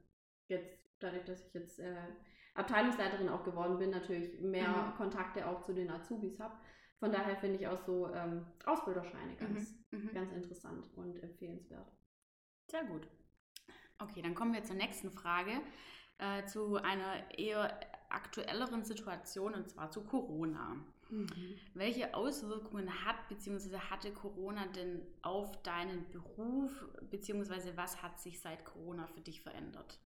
jetzt, 0.46 0.79
dadurch, 1.01 1.25
dass 1.25 1.44
ich 1.44 1.55
jetzt 1.55 1.81
äh, 1.81 1.96
Abteilungsleiterin 2.55 3.29
auch 3.29 3.42
geworden 3.42 3.79
bin, 3.79 3.90
natürlich 3.90 4.40
mehr 4.40 4.68
mhm. 4.68 4.96
Kontakte 4.96 5.44
auch 5.48 5.62
zu 5.62 5.72
den 5.72 5.90
Azubis 5.90 6.38
habe. 6.38 6.55
Von 7.01 7.11
daher 7.11 7.35
finde 7.35 7.57
ich 7.59 7.66
auch 7.66 7.81
so 7.85 8.14
ähm, 8.14 8.46
Ausbilderscheine 8.64 9.35
ganz, 9.35 9.75
mhm. 9.90 10.05
mhm. 10.05 10.14
ganz 10.14 10.33
interessant 10.35 10.88
und 10.94 11.20
empfehlenswert. 11.20 11.90
Sehr 12.72 12.85
gut. 12.85 13.06
Okay, 13.98 14.22
dann 14.22 14.35
kommen 14.35 14.54
wir 14.54 14.64
zur 14.64 14.76
nächsten 14.76 15.11
Frage. 15.11 15.61
Äh, 16.16 16.46
zu 16.46 16.76
einer 16.76 17.38
eher 17.38 17.78
aktuelleren 18.08 18.82
Situation 18.82 19.52
und 19.52 19.68
zwar 19.68 19.90
zu 19.90 20.02
Corona. 20.04 20.76
Mhm. 21.11 21.28
Welche 21.74 22.14
Auswirkungen 22.14 23.04
hat 23.04 23.28
bzw. 23.28 23.76
hatte 23.76 24.11
Corona 24.12 24.66
denn 24.68 25.02
auf 25.20 25.62
deinen 25.62 26.08
Beruf 26.11 26.87
bzw. 27.11 27.76
was 27.76 28.02
hat 28.02 28.18
sich 28.18 28.40
seit 28.40 28.64
Corona 28.64 29.06
für 29.06 29.20
dich 29.20 29.42
verändert? 29.42 29.98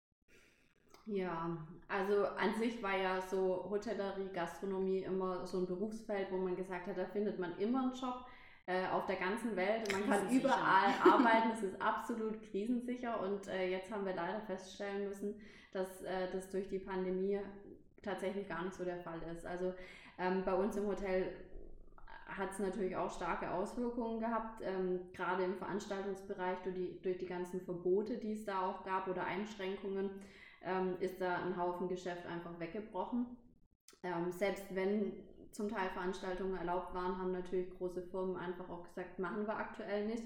Ja, 1.06 1.56
also 1.88 2.26
an 2.26 2.56
sich 2.56 2.82
war 2.82 2.98
ja 2.98 3.22
so 3.22 3.68
Hotellerie, 3.70 4.30
Gastronomie 4.34 5.04
immer 5.04 5.46
so 5.46 5.60
ein 5.60 5.68
Berufsfeld, 5.68 6.32
wo 6.32 6.38
man 6.38 6.56
gesagt 6.56 6.88
hat, 6.88 6.98
da 6.98 7.06
findet 7.06 7.38
man 7.38 7.56
immer 7.60 7.84
einen 7.84 7.94
Job 7.94 8.26
äh, 8.68 8.88
auf 8.88 9.06
der 9.06 9.18
ganzen 9.18 9.56
Welt. 9.56 9.92
Man 9.92 10.10
kann 10.10 10.30
überall 10.30 10.94
arbeiten, 11.04 11.52
es 11.54 11.64
ist 11.64 11.82
absolut 11.82 12.42
krisensicher 12.50 13.20
und 13.22 13.48
äh, 13.48 13.70
jetzt 13.70 13.92
haben 13.92 14.06
wir 14.06 14.16
leider 14.16 14.42
feststellen 14.42 15.08
müssen, 15.08 15.40
dass 15.72 16.02
äh, 16.02 16.32
das 16.32 16.50
durch 16.50 16.68
die 16.70 16.80
Pandemie 16.80 17.40
tatsächlich 18.02 18.48
gar 18.48 18.64
nicht 18.64 18.76
so 18.76 18.84
der 18.84 19.00
Fall 19.00 19.20
ist. 19.32 19.46
Also 19.46 19.74
ähm, 20.18 20.44
bei 20.46 20.54
uns 20.54 20.76
im 20.78 20.88
Hotel 20.88 21.34
hat 22.28 22.52
es 22.52 22.60
natürlich 22.60 22.96
auch 22.96 23.12
starke 23.12 23.52
Auswirkungen 23.52 24.20
gehabt, 24.20 24.62
ähm, 24.64 25.12
gerade 25.14 25.44
im 25.44 25.56
Veranstaltungsbereich 25.56 26.58
durch 26.64 26.76
die, 26.76 27.02
durch 27.02 27.18
die 27.18 27.28
ganzen 27.28 27.62
Verbote, 27.62 28.18
die 28.18 28.34
es 28.34 28.46
da 28.46 28.62
auch 28.62 28.84
gab 28.84 29.08
oder 29.08 29.26
Einschränkungen, 29.26 30.10
ähm, 30.64 30.96
ist 31.00 31.22
da 31.22 31.44
ein 31.44 31.56
Haufen 31.56 31.88
Geschäft 31.88 32.26
einfach 32.26 32.60
weggebrochen. 32.60 33.38
Ähm, 34.04 34.32
selbst 34.32 34.74
wenn 34.74 35.14
zum 35.56 35.70
Teil 35.70 35.90
Veranstaltungen 35.90 36.58
erlaubt 36.58 36.94
waren, 36.94 37.18
haben 37.18 37.32
natürlich 37.32 37.70
große 37.78 38.02
Firmen 38.02 38.36
einfach 38.36 38.70
auch 38.70 38.84
gesagt, 38.84 39.20
machen 39.20 39.48
wir 39.48 39.56
aktuell 39.56 40.06
nicht. 40.06 40.24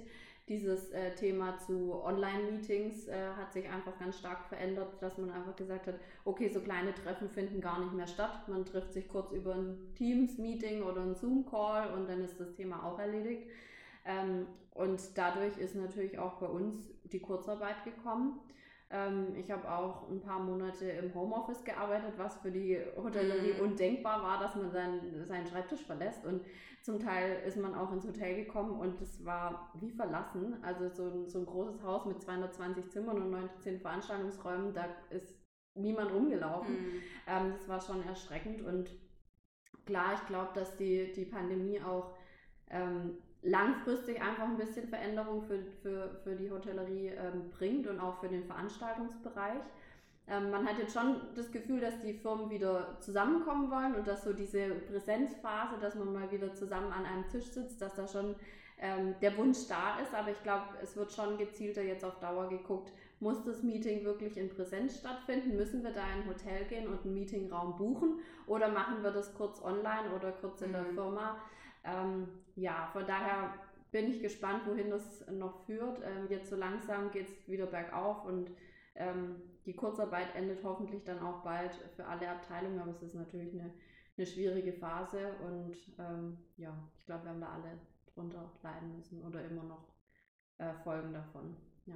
Dieses 0.47 0.89
äh, 0.89 1.13
Thema 1.13 1.59
zu 1.59 2.03
Online-Meetings 2.03 3.07
äh, 3.07 3.29
hat 3.37 3.53
sich 3.53 3.69
einfach 3.69 3.99
ganz 3.99 4.17
stark 4.17 4.47
verändert, 4.47 4.99
dass 4.99 5.19
man 5.19 5.29
einfach 5.29 5.55
gesagt 5.55 5.85
hat, 5.85 5.99
okay, 6.25 6.49
so 6.49 6.59
kleine 6.59 6.95
Treffen 6.95 7.29
finden 7.29 7.61
gar 7.61 7.79
nicht 7.79 7.93
mehr 7.93 8.07
statt. 8.07 8.49
Man 8.49 8.65
trifft 8.65 8.91
sich 8.91 9.07
kurz 9.07 9.31
über 9.31 9.53
ein 9.53 9.93
Teams-Meeting 9.95 10.81
oder 10.81 11.01
ein 11.01 11.13
Zoom-Call 11.13 11.93
und 11.93 12.09
dann 12.09 12.23
ist 12.23 12.39
das 12.39 12.55
Thema 12.55 12.83
auch 12.83 12.97
erledigt. 12.97 13.43
Ähm, 14.05 14.47
und 14.73 14.99
dadurch 15.15 15.55
ist 15.59 15.75
natürlich 15.75 16.17
auch 16.17 16.39
bei 16.39 16.47
uns 16.47 16.89
die 17.03 17.19
Kurzarbeit 17.19 17.83
gekommen. 17.83 18.39
Ähm, 18.91 19.35
ich 19.35 19.51
habe 19.51 19.71
auch 19.71 20.09
ein 20.09 20.19
paar 20.19 20.39
Monate 20.39 20.85
im 20.85 21.13
Homeoffice 21.13 21.63
gearbeitet, 21.63 22.13
was 22.17 22.37
für 22.37 22.51
die 22.51 22.79
Hotellerie 22.97 23.53
mhm. 23.53 23.69
undenkbar 23.69 24.23
war, 24.23 24.39
dass 24.39 24.55
man 24.55 24.71
seinen, 24.71 25.27
seinen 25.27 25.45
Schreibtisch 25.45 25.85
verlässt. 25.85 26.25
Und 26.25 26.43
zum 26.81 26.99
Teil 26.99 27.43
ist 27.45 27.57
man 27.57 27.75
auch 27.75 27.91
ins 27.91 28.07
Hotel 28.07 28.43
gekommen 28.43 28.79
und 28.79 28.99
es 28.99 29.23
war 29.23 29.71
wie 29.79 29.91
verlassen. 29.91 30.57
Also 30.63 30.89
so 30.89 31.05
ein, 31.05 31.27
so 31.27 31.39
ein 31.39 31.45
großes 31.45 31.83
Haus 31.83 32.05
mit 32.05 32.19
220 32.21 32.89
Zimmern 32.89 33.21
und 33.21 33.29
19 33.29 33.79
Veranstaltungsräumen, 33.79 34.73
da 34.73 34.85
ist 35.11 35.35
niemand 35.75 36.11
rumgelaufen. 36.11 36.73
Mhm. 36.73 37.01
Ähm, 37.27 37.51
das 37.51 37.67
war 37.67 37.79
schon 37.79 38.03
erschreckend. 38.07 38.63
Und 38.63 38.89
klar, 39.85 40.15
ich 40.15 40.25
glaube, 40.25 40.51
dass 40.55 40.75
die, 40.77 41.11
die 41.13 41.25
Pandemie 41.25 41.79
auch 41.79 42.15
ähm, 42.71 43.17
langfristig 43.41 44.21
einfach 44.21 44.43
ein 44.43 44.57
bisschen 44.57 44.87
Veränderung 44.87 45.43
für, 45.43 45.59
für, 45.81 46.09
für 46.23 46.35
die 46.35 46.51
Hotellerie 46.51 47.07
ähm, 47.07 47.49
bringt 47.57 47.87
und 47.87 47.99
auch 47.99 48.19
für 48.19 48.27
den 48.27 48.43
Veranstaltungsbereich. 48.43 49.61
Ähm, 50.27 50.51
man 50.51 50.67
hat 50.67 50.77
jetzt 50.77 50.93
schon 50.93 51.21
das 51.35 51.51
Gefühl, 51.51 51.79
dass 51.79 51.99
die 52.01 52.13
Firmen 52.13 52.49
wieder 52.49 52.97
zusammenkommen 52.99 53.71
wollen 53.71 53.95
und 53.95 54.07
dass 54.07 54.23
so 54.23 54.33
diese 54.33 54.69
Präsenzphase, 54.91 55.77
dass 55.81 55.95
man 55.95 56.13
mal 56.13 56.31
wieder 56.31 56.53
zusammen 56.53 56.91
an 56.91 57.05
einem 57.05 57.27
Tisch 57.29 57.45
sitzt, 57.45 57.81
dass 57.81 57.95
da 57.95 58.07
schon 58.07 58.35
ähm, 58.79 59.15
der 59.21 59.35
Wunsch 59.37 59.67
da 59.67 59.99
ist. 59.99 60.13
Aber 60.13 60.29
ich 60.29 60.43
glaube, 60.43 60.65
es 60.83 60.95
wird 60.95 61.11
schon 61.11 61.37
gezielter 61.37 61.81
jetzt 61.81 62.03
auf 62.03 62.19
Dauer 62.19 62.49
geguckt, 62.49 62.91
muss 63.21 63.43
das 63.43 63.63
Meeting 63.63 64.05
wirklich 64.05 64.37
in 64.37 64.49
Präsenz 64.49 64.99
stattfinden? 64.99 65.57
Müssen 65.57 65.83
wir 65.83 65.91
da 65.91 66.03
in 66.03 66.21
ein 66.21 66.27
Hotel 66.27 66.65
gehen 66.65 66.87
und 66.87 67.03
einen 67.03 67.13
Meetingraum 67.13 67.75
buchen? 67.75 68.19
Oder 68.47 68.69
machen 68.69 69.03
wir 69.03 69.11
das 69.11 69.33
kurz 69.33 69.61
online 69.61 70.13
oder 70.15 70.31
kurz 70.31 70.61
in 70.61 70.69
mhm. 70.69 70.73
der 70.73 70.85
Firma? 70.85 71.37
Ähm, 71.89 72.27
ja, 72.55 72.89
von 72.93 73.05
daher 73.05 73.53
bin 73.91 74.09
ich 74.09 74.21
gespannt, 74.21 74.63
wohin 74.67 74.89
das 74.89 75.25
noch 75.31 75.65
führt. 75.65 76.01
Ähm, 76.03 76.27
jetzt 76.29 76.49
so 76.49 76.55
langsam 76.55 77.11
geht 77.11 77.27
es 77.27 77.47
wieder 77.47 77.65
bergauf 77.65 78.25
und 78.25 78.51
ähm, 78.95 79.41
die 79.65 79.75
Kurzarbeit 79.75 80.35
endet 80.35 80.63
hoffentlich 80.63 81.03
dann 81.03 81.19
auch 81.19 81.43
bald 81.43 81.73
für 81.95 82.05
alle 82.05 82.29
Abteilungen, 82.29 82.79
aber 82.79 82.91
es 82.91 83.01
ist 83.01 83.15
natürlich 83.15 83.53
eine, 83.53 83.73
eine 84.17 84.27
schwierige 84.27 84.73
Phase 84.73 85.33
und 85.39 85.75
ähm, 85.97 86.37
ja, 86.57 86.75
ich 86.99 87.05
glaube, 87.05 87.23
wir 87.23 87.31
haben 87.31 87.41
da 87.41 87.53
alle 87.53 87.79
drunter 88.13 88.51
leiden 88.61 88.95
müssen 88.95 89.23
oder 89.23 89.43
immer 89.45 89.63
noch 89.63 89.87
äh, 90.57 90.73
Folgen 90.83 91.13
davon. 91.13 91.55
Ja. 91.85 91.95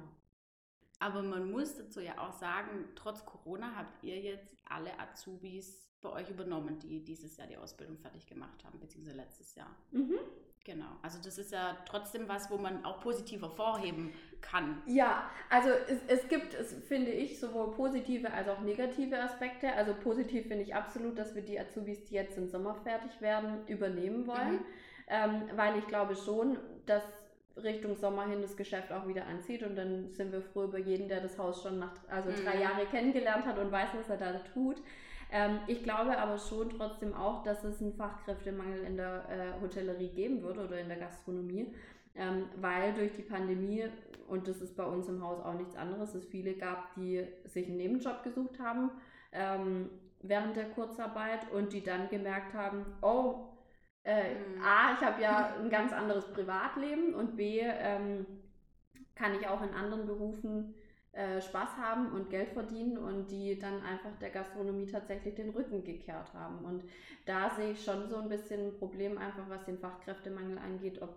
Aber 1.04 1.22
man 1.22 1.50
muss 1.50 1.76
dazu 1.76 2.00
ja 2.00 2.16
auch 2.16 2.32
sagen, 2.32 2.86
trotz 2.94 3.26
Corona 3.26 3.76
habt 3.76 4.02
ihr 4.02 4.18
jetzt 4.18 4.56
alle 4.66 4.98
Azubis 4.98 5.86
bei 6.00 6.10
euch 6.10 6.30
übernommen, 6.30 6.78
die 6.78 7.04
dieses 7.04 7.36
Jahr 7.36 7.46
die 7.46 7.58
Ausbildung 7.58 7.98
fertig 7.98 8.26
gemacht 8.26 8.64
haben, 8.64 8.80
beziehungsweise 8.80 9.18
letztes 9.18 9.54
Jahr. 9.54 9.68
Mhm. 9.90 10.18
Genau. 10.64 10.96
Also 11.02 11.18
das 11.22 11.36
ist 11.36 11.52
ja 11.52 11.76
trotzdem 11.84 12.26
was, 12.26 12.50
wo 12.50 12.56
man 12.56 12.86
auch 12.86 13.00
positiv 13.00 13.42
hervorheben 13.42 14.14
kann. 14.40 14.82
Ja, 14.86 15.30
also 15.50 15.68
es, 15.68 15.98
es 16.06 16.26
gibt, 16.28 16.54
es 16.54 16.72
finde 16.88 17.10
ich, 17.10 17.38
sowohl 17.38 17.72
positive 17.72 18.32
als 18.32 18.48
auch 18.48 18.60
negative 18.62 19.20
Aspekte. 19.20 19.74
Also 19.74 19.92
positiv 19.92 20.46
finde 20.46 20.64
ich 20.64 20.74
absolut, 20.74 21.18
dass 21.18 21.34
wir 21.34 21.42
die 21.42 21.60
Azubis, 21.60 22.02
die 22.04 22.14
jetzt 22.14 22.38
im 22.38 22.48
Sommer 22.48 22.76
fertig 22.76 23.20
werden, 23.20 23.66
übernehmen 23.66 24.26
wollen. 24.26 24.54
Mhm. 24.54 24.66
Ähm, 25.08 25.42
weil 25.54 25.76
ich 25.76 25.86
glaube 25.86 26.16
schon, 26.16 26.56
dass 26.86 27.02
Richtung 27.56 27.96
Sommer 27.96 28.26
hin 28.26 28.42
das 28.42 28.56
Geschäft 28.56 28.92
auch 28.92 29.06
wieder 29.06 29.26
anzieht 29.26 29.62
und 29.62 29.76
dann 29.76 30.12
sind 30.12 30.32
wir 30.32 30.42
froh 30.42 30.64
über 30.64 30.78
jeden, 30.78 31.08
der 31.08 31.20
das 31.20 31.38
Haus 31.38 31.62
schon 31.62 31.78
nach 31.78 31.92
also 32.08 32.30
drei 32.30 32.56
mhm. 32.56 32.62
Jahre 32.62 32.86
kennengelernt 32.86 33.46
hat 33.46 33.58
und 33.58 33.70
weiß, 33.70 33.90
was 33.94 34.08
er 34.10 34.16
da 34.16 34.38
tut. 34.52 34.76
Ähm, 35.30 35.60
ich 35.66 35.82
glaube 35.82 36.16
aber 36.18 36.38
schon 36.38 36.70
trotzdem 36.70 37.14
auch, 37.14 37.42
dass 37.42 37.64
es 37.64 37.80
einen 37.80 37.94
Fachkräftemangel 37.94 38.82
in 38.84 38.96
der 38.96 39.24
äh, 39.28 39.60
Hotellerie 39.62 40.10
geben 40.10 40.42
wird 40.42 40.58
oder 40.58 40.78
in 40.78 40.88
der 40.88 40.98
Gastronomie, 40.98 41.72
ähm, 42.14 42.46
weil 42.60 42.92
durch 42.94 43.12
die 43.12 43.22
Pandemie, 43.22 43.84
und 44.28 44.48
das 44.48 44.60
ist 44.60 44.76
bei 44.76 44.84
uns 44.84 45.08
im 45.08 45.22
Haus 45.22 45.40
auch 45.40 45.54
nichts 45.54 45.76
anderes, 45.76 46.14
es 46.14 46.24
viele 46.26 46.54
gab, 46.54 46.94
die 46.94 47.24
sich 47.44 47.66
einen 47.66 47.76
Nebenjob 47.76 48.22
gesucht 48.22 48.58
haben 48.58 48.90
ähm, 49.32 49.90
während 50.22 50.56
der 50.56 50.70
Kurzarbeit 50.70 51.50
und 51.52 51.72
die 51.72 51.82
dann 51.82 52.08
gemerkt 52.08 52.54
haben, 52.54 52.86
oh, 53.02 53.53
äh, 54.04 54.34
mhm. 54.34 54.62
A, 54.62 54.94
ich 54.94 55.00
habe 55.00 55.22
ja 55.22 55.54
ein 55.60 55.70
ganz 55.70 55.92
anderes 55.92 56.30
Privatleben 56.32 57.14
und 57.14 57.36
B, 57.36 57.60
ähm, 57.60 58.26
kann 59.14 59.34
ich 59.38 59.46
auch 59.46 59.62
in 59.62 59.74
anderen 59.74 60.06
Berufen 60.06 60.74
äh, 61.12 61.40
Spaß 61.40 61.76
haben 61.76 62.12
und 62.12 62.28
Geld 62.30 62.50
verdienen 62.50 62.98
und 62.98 63.30
die 63.30 63.58
dann 63.58 63.82
einfach 63.82 64.10
der 64.20 64.30
Gastronomie 64.30 64.86
tatsächlich 64.86 65.36
den 65.36 65.50
Rücken 65.50 65.84
gekehrt 65.84 66.34
haben. 66.34 66.64
Und 66.64 66.82
da 67.24 67.50
sehe 67.50 67.72
ich 67.72 67.84
schon 67.84 68.08
so 68.08 68.16
ein 68.16 68.28
bisschen 68.28 68.68
ein 68.68 68.78
Problem, 68.78 69.16
einfach 69.16 69.48
was 69.48 69.64
den 69.64 69.78
Fachkräftemangel 69.78 70.58
angeht, 70.58 71.00
ob 71.00 71.16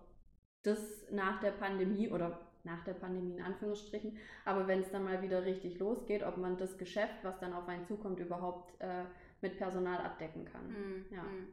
das 0.62 0.80
nach 1.12 1.40
der 1.40 1.52
Pandemie 1.52 2.10
oder 2.10 2.40
nach 2.64 2.84
der 2.84 2.94
Pandemie 2.94 3.38
in 3.38 3.42
Anführungsstrichen, 3.42 4.18
aber 4.46 4.68
wenn 4.68 4.82
es 4.82 4.92
dann 4.92 5.04
mal 5.04 5.22
wieder 5.22 5.46
richtig 5.46 5.80
losgeht, 5.80 6.22
ob 6.24 6.38
man 6.38 6.58
das 6.58 6.78
Geschäft, 6.78 7.16
was 7.24 7.40
dann 7.40 7.54
auf 7.54 7.68
einen 7.68 7.86
zukommt, 7.86 8.20
überhaupt 8.20 8.80
äh, 8.82 9.06
mit 9.42 9.58
Personal 9.58 10.00
abdecken 10.00 10.46
kann. 10.46 10.68
Mhm. 10.68 11.06
Ja. 11.10 11.24
Hm. 11.24 11.48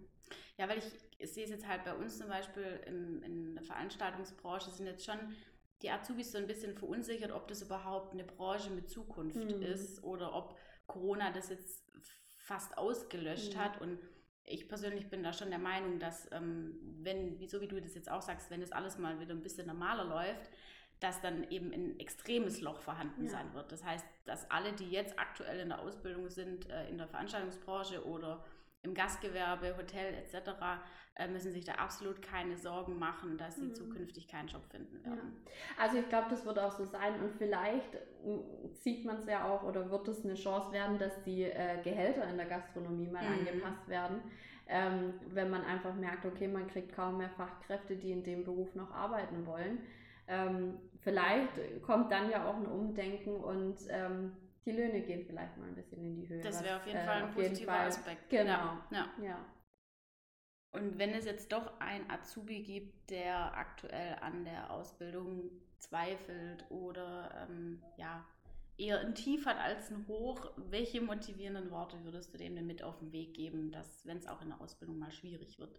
ja, 0.59 0.69
weil 0.69 0.79
ich, 0.79 0.93
ich 1.25 1.33
sehe 1.33 1.45
es 1.45 1.51
jetzt 1.51 1.67
halt 1.67 1.85
bei 1.85 1.95
uns 1.95 2.19
zum 2.19 2.29
Beispiel 2.29 2.81
im, 2.87 3.23
in 3.23 3.55
der 3.55 3.65
Veranstaltungsbranche 3.65 4.71
sind 4.71 4.87
jetzt 4.87 5.05
schon 5.05 5.19
die 5.83 5.91
Azubis 5.91 6.33
so 6.33 6.39
ein 6.39 6.47
bisschen 6.47 6.75
verunsichert, 6.75 7.33
ob 7.33 7.49
das 7.49 7.63
überhaupt 7.63 8.13
eine 8.13 8.25
Branche 8.25 8.71
mit 8.71 8.89
Zukunft 8.89 9.37
mhm. 9.37 9.63
ist 9.63 10.03
oder 10.05 10.35
ob 10.35 10.57
Corona 10.87 11.33
das 11.33 11.49
jetzt 11.49 11.85
fast 12.39 12.79
ausgelöscht 12.79 13.55
mhm. 13.55 13.59
hat. 13.59 13.81
Und 13.81 13.99
ich 14.45 14.69
persönlich 14.69 15.09
bin 15.09 15.23
da 15.23 15.33
schon 15.33 15.51
der 15.51 15.59
Meinung, 15.59 15.99
dass 15.99 16.31
ähm, 16.33 16.79
wenn, 17.03 17.47
so 17.49 17.61
wie 17.61 17.69
du 17.69 17.81
das 17.81 17.95
jetzt 17.95 18.11
auch 18.11 18.23
sagst, 18.23 18.51
wenn 18.51 18.61
das 18.61 18.73
alles 18.73 18.99
mal 18.99 19.19
wieder 19.21 19.35
ein 19.35 19.43
bisschen 19.43 19.67
normaler 19.67 20.05
läuft, 20.05 20.51
dass 21.01 21.21
dann 21.21 21.51
eben 21.51 21.73
ein 21.73 21.99
extremes 21.99 22.61
Loch 22.61 22.81
vorhanden 22.81 23.25
ja. 23.25 23.31
sein 23.31 23.53
wird. 23.53 23.73
Das 23.73 23.85
heißt, 23.85 24.07
dass 24.25 24.51
alle, 24.51 24.73
die 24.73 24.89
jetzt 24.91 25.19
aktuell 25.19 25.61
in 25.61 25.71
der 25.71 25.81
Ausbildung 25.81 26.29
sind, 26.31 26.71
äh, 26.71 26.89
in 26.89 26.99
der 26.99 27.09
Veranstaltungsbranche 27.09 28.07
oder 28.07 28.45
im 28.85 28.95
Gastgewerbe, 28.95 29.77
Hotel 29.77 30.15
etc., 30.15 30.51
äh, 31.17 31.29
müssen 31.29 31.53
sich 31.53 31.65
da 31.65 31.75
absolut 31.75 32.21
keine 32.23 32.57
Sorgen 32.57 32.99
machen, 32.99 33.39
dass 33.39 33.57
sie 33.57 33.67
mhm. 33.67 33.75
zukünftig 33.75 34.27
keinen 34.27 34.49
Job 34.49 34.63
finden 34.71 35.05
werden. 35.05 35.37
Ja. 35.45 35.85
Also 35.85 35.99
ich 35.99 36.09
glaube, 36.09 36.27
das 36.31 36.45
wird 36.45 36.59
auch 36.59 36.73
so 36.73 36.85
sein 36.85 37.21
und 37.21 37.33
vielleicht 37.37 37.95
mm, 38.25 38.73
sieht 38.83 39.05
man 39.05 39.19
es 39.19 39.27
ja 39.27 39.45
auch 39.45 39.63
oder 39.63 39.91
wird 39.91 40.09
es 40.09 40.25
eine 40.25 40.35
Chance 40.35 40.73
werden, 40.73 40.99
dass 40.99 41.23
die 41.23 41.45
äh, 41.45 41.81
Gehälter 41.85 42.29
in 42.29 42.37
der 42.37 42.47
Gastronomie 42.47 43.07
mal 43.07 43.23
mhm. 43.23 43.39
angepasst 43.39 43.89
werden. 43.89 44.23
Ähm, 44.67 45.15
wenn 45.29 45.51
man 45.51 45.63
einfach 45.63 45.95
merkt, 45.95 46.25
okay, 46.25 46.49
man 46.49 46.67
kriegt 46.67 46.95
kaum 46.95 47.19
mehr 47.19 47.31
Fachkräfte, 47.31 47.97
die 47.97 48.11
in 48.11 48.25
dem 48.25 48.45
Beruf 48.45 48.75
noch 48.75 48.91
arbeiten 48.91 49.47
wollen. 49.47 49.79
Ähm, 50.27 50.79
vielleicht 51.01 51.83
kommt 51.83 52.11
dann 52.11 52.31
ja 52.31 52.49
auch 52.49 52.57
ein 52.57 52.67
Umdenken 52.67 53.37
und 53.37 53.77
ähm, 53.91 54.33
die 54.65 54.73
Löhne 54.73 55.03
gehen 55.03 55.25
vielleicht 55.27 55.57
mal 55.57 55.69
ein 55.69 55.75
bisschen 55.75 56.03
in 56.03 56.17
die 56.17 56.29
Höhe. 56.29 56.43
Das 56.43 56.63
wäre 56.63 56.77
auf 56.77 56.87
jeden 56.87 56.99
äh, 56.99 57.05
Fall 57.05 57.23
ein 57.23 57.31
positiver 57.33 57.73
Fall. 57.73 57.87
Aspekt. 57.87 58.31
Genau. 58.31 58.79
Ja. 58.91 59.13
ja. 59.23 59.45
Und 60.73 60.99
wenn 60.99 61.11
es 61.11 61.25
jetzt 61.25 61.53
doch 61.53 61.79
ein 61.81 62.11
Azubi 62.11 62.63
gibt, 62.63 63.11
der 63.11 63.57
aktuell 63.57 64.17
an 64.21 64.45
der 64.45 64.71
Ausbildung 64.71 65.51
zweifelt 65.79 66.65
oder 66.71 67.47
ähm, 67.49 67.83
ja, 67.97 68.27
eher 68.77 69.01
ein 69.01 69.15
Tief 69.15 69.47
hat 69.47 69.59
als 69.59 69.91
ein 69.91 70.07
Hoch. 70.09 70.51
Welche 70.57 71.01
motivierenden 71.01 71.71
Worte 71.71 72.03
würdest 72.05 72.35
du 72.35 72.39
denen 72.39 72.67
mit 72.67 72.83
auf 72.83 72.99
den 72.99 73.13
Weg 73.13 73.35
geben, 73.35 73.71
dass, 73.71 74.05
wenn 74.07 74.17
es 74.17 74.27
auch 74.27 74.43
in 74.43 74.49
der 74.49 74.61
Ausbildung 74.61 74.99
mal 74.99 75.13
schwierig 75.13 75.59
wird? 75.59 75.79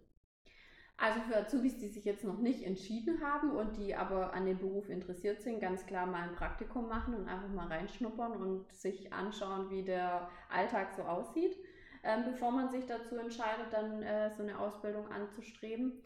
Also 0.98 1.20
für 1.20 1.36
Azubis, 1.36 1.76
die 1.78 1.88
sich 1.88 2.06
jetzt 2.06 2.24
noch 2.24 2.38
nicht 2.38 2.62
entschieden 2.62 3.20
haben 3.22 3.50
und 3.50 3.76
die 3.76 3.94
aber 3.94 4.32
an 4.32 4.46
dem 4.46 4.58
Beruf 4.58 4.88
interessiert 4.88 5.42
sind, 5.42 5.60
ganz 5.60 5.84
klar 5.84 6.06
mal 6.06 6.22
ein 6.22 6.34
Praktikum 6.34 6.88
machen 6.88 7.14
und 7.14 7.28
einfach 7.28 7.50
mal 7.50 7.66
reinschnuppern 7.66 8.32
und 8.32 8.72
sich 8.72 9.12
anschauen, 9.12 9.68
wie 9.68 9.82
der 9.82 10.30
Alltag 10.48 10.94
so 10.96 11.02
aussieht, 11.02 11.54
äh, 12.02 12.22
bevor 12.22 12.50
man 12.50 12.70
sich 12.70 12.86
dazu 12.86 13.16
entscheidet, 13.16 13.66
dann 13.72 14.02
äh, 14.02 14.30
so 14.36 14.42
eine 14.42 14.58
Ausbildung 14.58 15.06
anzustreben. 15.12 16.00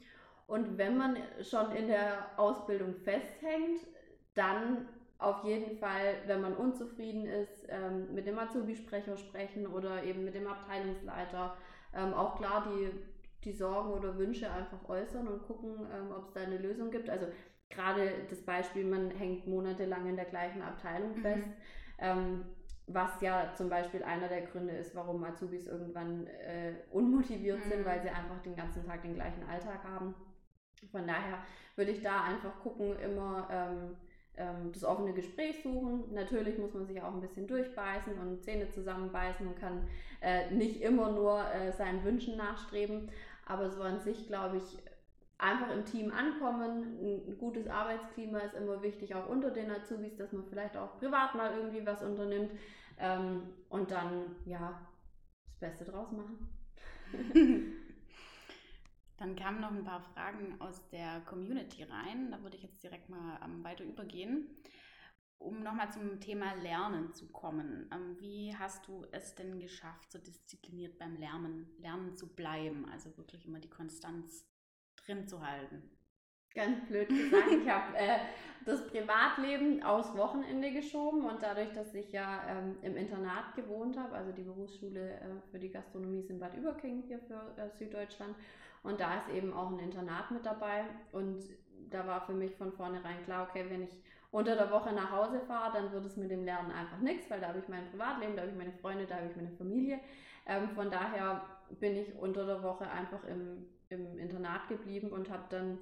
Und 0.49 0.77
wenn 0.77 0.97
man 0.99 1.17
schon 1.43 1.71
in 1.71 1.87
der 1.87 2.27
Ausbildung 2.37 2.97
festhängt, 2.97 3.87
dann 4.35 4.89
auf 5.19 5.45
jeden 5.45 5.79
Fall, 5.79 6.17
wenn 6.27 6.41
man 6.41 6.57
unzufrieden 6.57 7.27
ist, 7.27 7.67
ähm, 7.69 8.13
mit 8.13 8.27
dem 8.27 8.39
Azubi-Sprecher 8.39 9.17
sprechen 9.17 9.67
oder 9.69 10.03
eben 10.03 10.25
mit 10.25 10.35
dem 10.35 10.49
Abteilungsleiter. 10.49 11.57
Ähm, 11.95 12.15
auch 12.15 12.37
klar 12.39 12.67
die, 12.67 12.91
die 13.45 13.53
Sorgen 13.53 13.93
oder 13.93 14.19
Wünsche 14.19 14.51
einfach 14.51 14.89
äußern 14.89 15.27
und 15.27 15.43
gucken, 15.43 15.87
ähm, 15.95 16.11
ob 16.17 16.27
es 16.27 16.33
da 16.33 16.41
eine 16.41 16.59
Lösung 16.59 16.91
gibt. 16.91 17.09
Also 17.09 17.27
gerade 17.69 18.11
das 18.29 18.43
Beispiel, 18.43 18.85
man 18.85 19.11
hängt 19.11 19.47
monatelang 19.47 20.07
in 20.07 20.17
der 20.17 20.25
gleichen 20.27 20.63
Abteilung 20.63 21.17
mhm. 21.17 21.23
fest. 21.23 21.47
Mhm. 22.03 22.45
was 22.87 23.21
ja 23.21 23.53
zum 23.55 23.69
Beispiel 23.69 24.03
einer 24.03 24.27
der 24.27 24.41
Gründe 24.41 24.73
ist, 24.73 24.97
warum 24.97 25.23
Azubis 25.23 25.67
irgendwann 25.67 26.27
äh, 26.27 26.73
unmotiviert 26.91 27.65
mhm. 27.65 27.69
sind, 27.69 27.85
weil 27.85 28.01
sie 28.03 28.09
einfach 28.09 28.41
den 28.43 28.57
ganzen 28.57 28.85
Tag 28.85 29.03
den 29.03 29.15
gleichen 29.15 29.45
Alltag 29.49 29.85
haben. 29.85 30.15
Von 30.91 31.07
daher 31.07 31.45
würde 31.77 31.91
ich 31.93 32.03
da 32.03 32.25
einfach 32.25 32.59
gucken, 32.61 32.99
immer 32.99 33.49
ähm, 33.51 33.97
ähm, 34.37 34.73
das 34.73 34.85
offene 34.85 35.13
Gespräch 35.13 35.63
suchen. 35.63 36.13
Natürlich 36.13 36.59
muss 36.59 36.75
man 36.75 36.87
sich 36.87 37.01
auch 37.03 37.13
ein 37.13 37.21
bisschen 37.21 37.47
durchbeißen 37.47 38.19
und 38.19 38.43
Zähne 38.43 38.71
zusammenbeißen 38.71 39.47
und 39.47 39.59
kann 39.59 39.87
äh, 40.21 40.51
nicht 40.51 40.81
immer 40.81 41.13
nur 41.13 41.45
äh, 41.53 41.73
seinen 41.73 42.03
Wünschen 42.05 42.37
nachstreben. 42.37 43.11
Aber 43.51 43.69
so 43.69 43.83
an 43.83 44.01
sich, 44.01 44.29
glaube 44.29 44.59
ich, 44.59 44.79
einfach 45.39 45.71
im 45.71 45.85
Team 45.85 46.13
ankommen. 46.13 46.99
Ein 47.27 47.37
gutes 47.39 47.67
Arbeitsklima 47.67 48.39
ist 48.39 48.55
immer 48.55 48.81
wichtig, 48.83 49.15
auch 49.15 49.29
unter 49.29 49.51
den 49.51 49.71
Azubis, 49.71 50.17
dass 50.17 50.33
man 50.33 50.45
vielleicht 50.49 50.77
auch 50.77 50.99
privat 50.99 51.35
mal 51.35 51.57
irgendwie 51.57 51.85
was 51.85 52.03
unternimmt 52.03 52.53
ähm, 52.99 53.43
und 53.69 53.91
dann 53.91 54.37
ja 54.45 54.81
das 55.47 55.57
Beste 55.59 55.85
draus 55.85 56.09
machen. 56.13 56.49
Dann 59.17 59.37
kamen 59.37 59.61
noch 59.61 59.71
ein 59.71 59.85
paar 59.85 60.01
Fragen 60.01 60.59
aus 60.61 60.89
der 60.89 61.21
Community 61.27 61.83
rein. 61.83 62.31
Da 62.31 62.43
würde 62.43 62.57
ich 62.57 62.63
jetzt 62.63 62.83
direkt 62.83 63.11
mal 63.11 63.39
ähm, 63.45 63.63
weiter 63.63 63.85
übergehen. 63.85 64.47
Um 65.41 65.63
nochmal 65.63 65.91
zum 65.91 66.21
Thema 66.21 66.55
Lernen 66.57 67.15
zu 67.15 67.27
kommen. 67.33 67.91
Ähm, 67.93 68.17
wie 68.21 68.55
hast 68.57 68.87
du 68.87 69.07
es 69.11 69.35
denn 69.35 69.59
geschafft, 69.59 70.13
so 70.13 70.19
diszipliniert 70.19 70.99
beim 70.99 71.17
Lernen, 71.17 71.67
Lernen 71.79 72.15
zu 72.15 72.35
bleiben? 72.35 72.87
Also 72.93 73.17
wirklich 73.17 73.47
immer 73.47 73.59
die 73.59 73.71
Konstanz 73.71 74.47
drin 74.97 75.27
zu 75.27 75.45
halten? 75.45 75.83
Ganz 76.55 76.87
blöd 76.87 77.09
gesagt, 77.09 77.51
ich 77.51 77.69
habe 77.69 77.97
äh, 77.97 78.19
das 78.67 78.87
Privatleben 78.89 79.83
aufs 79.83 80.15
Wochenende 80.15 80.73
geschoben 80.73 81.25
und 81.25 81.43
dadurch, 81.43 81.73
dass 81.73 81.95
ich 81.95 82.13
ja 82.13 82.43
ähm, 82.49 82.77
im 82.83 82.97
Internat 82.97 83.55
gewohnt 83.55 83.97
habe, 83.97 84.15
also 84.15 84.33
die 84.33 84.43
Berufsschule 84.43 85.15
äh, 85.15 85.51
für 85.51 85.59
die 85.59 85.71
Gastronomie 85.71 86.21
ist 86.21 86.31
in 86.31 86.39
Bad 86.39 86.55
Überking 86.57 87.03
hier 87.07 87.21
für 87.21 87.55
äh, 87.57 87.71
Süddeutschland 87.79 88.37
und 88.83 89.01
da 89.01 89.19
ist 89.19 89.29
eben 89.31 89.53
auch 89.53 89.71
ein 89.71 89.79
Internat 89.79 90.31
mit 90.31 90.45
dabei. 90.45 90.85
Und 91.13 91.45
da 91.91 92.07
war 92.07 92.27
für 92.27 92.35
mich 92.35 92.55
von 92.57 92.73
vornherein 92.73 93.23
klar, 93.25 93.49
okay, 93.49 93.67
wenn 93.69 93.83
ich 93.83 94.03
unter 94.31 94.55
der 94.55 94.71
Woche 94.71 94.93
nach 94.93 95.11
Hause 95.11 95.41
fahre, 95.41 95.73
dann 95.73 95.93
wird 95.93 96.07
es 96.07 96.17
mit 96.17 96.31
dem 96.31 96.45
Lernen 96.45 96.71
einfach 96.71 96.99
nichts, 96.99 97.29
weil 97.31 97.41
da 97.41 97.49
habe 97.49 97.59
ich 97.59 97.69
mein 97.69 97.91
Privatleben, 97.91 98.37
da 98.37 98.43
habe 98.43 98.53
ich 98.53 98.59
meine 98.59 98.73
Freunde, 98.73 99.07
da 99.07 99.17
habe 99.17 99.27
ich 99.27 99.37
meine 99.37 99.51
Familie. 99.57 99.99
Ähm, 100.47 100.71
von 100.71 100.91
daher 100.91 101.43
bin 101.81 101.97
ich 101.97 102.15
unter 102.17 102.47
der 102.47 102.63
Woche 102.63 102.89
einfach 102.89 103.25
im, 103.25 103.67
im 103.89 104.19
Internat 104.19 104.69
geblieben 104.69 105.11
und 105.11 105.31
habe 105.31 105.45
dann 105.51 105.79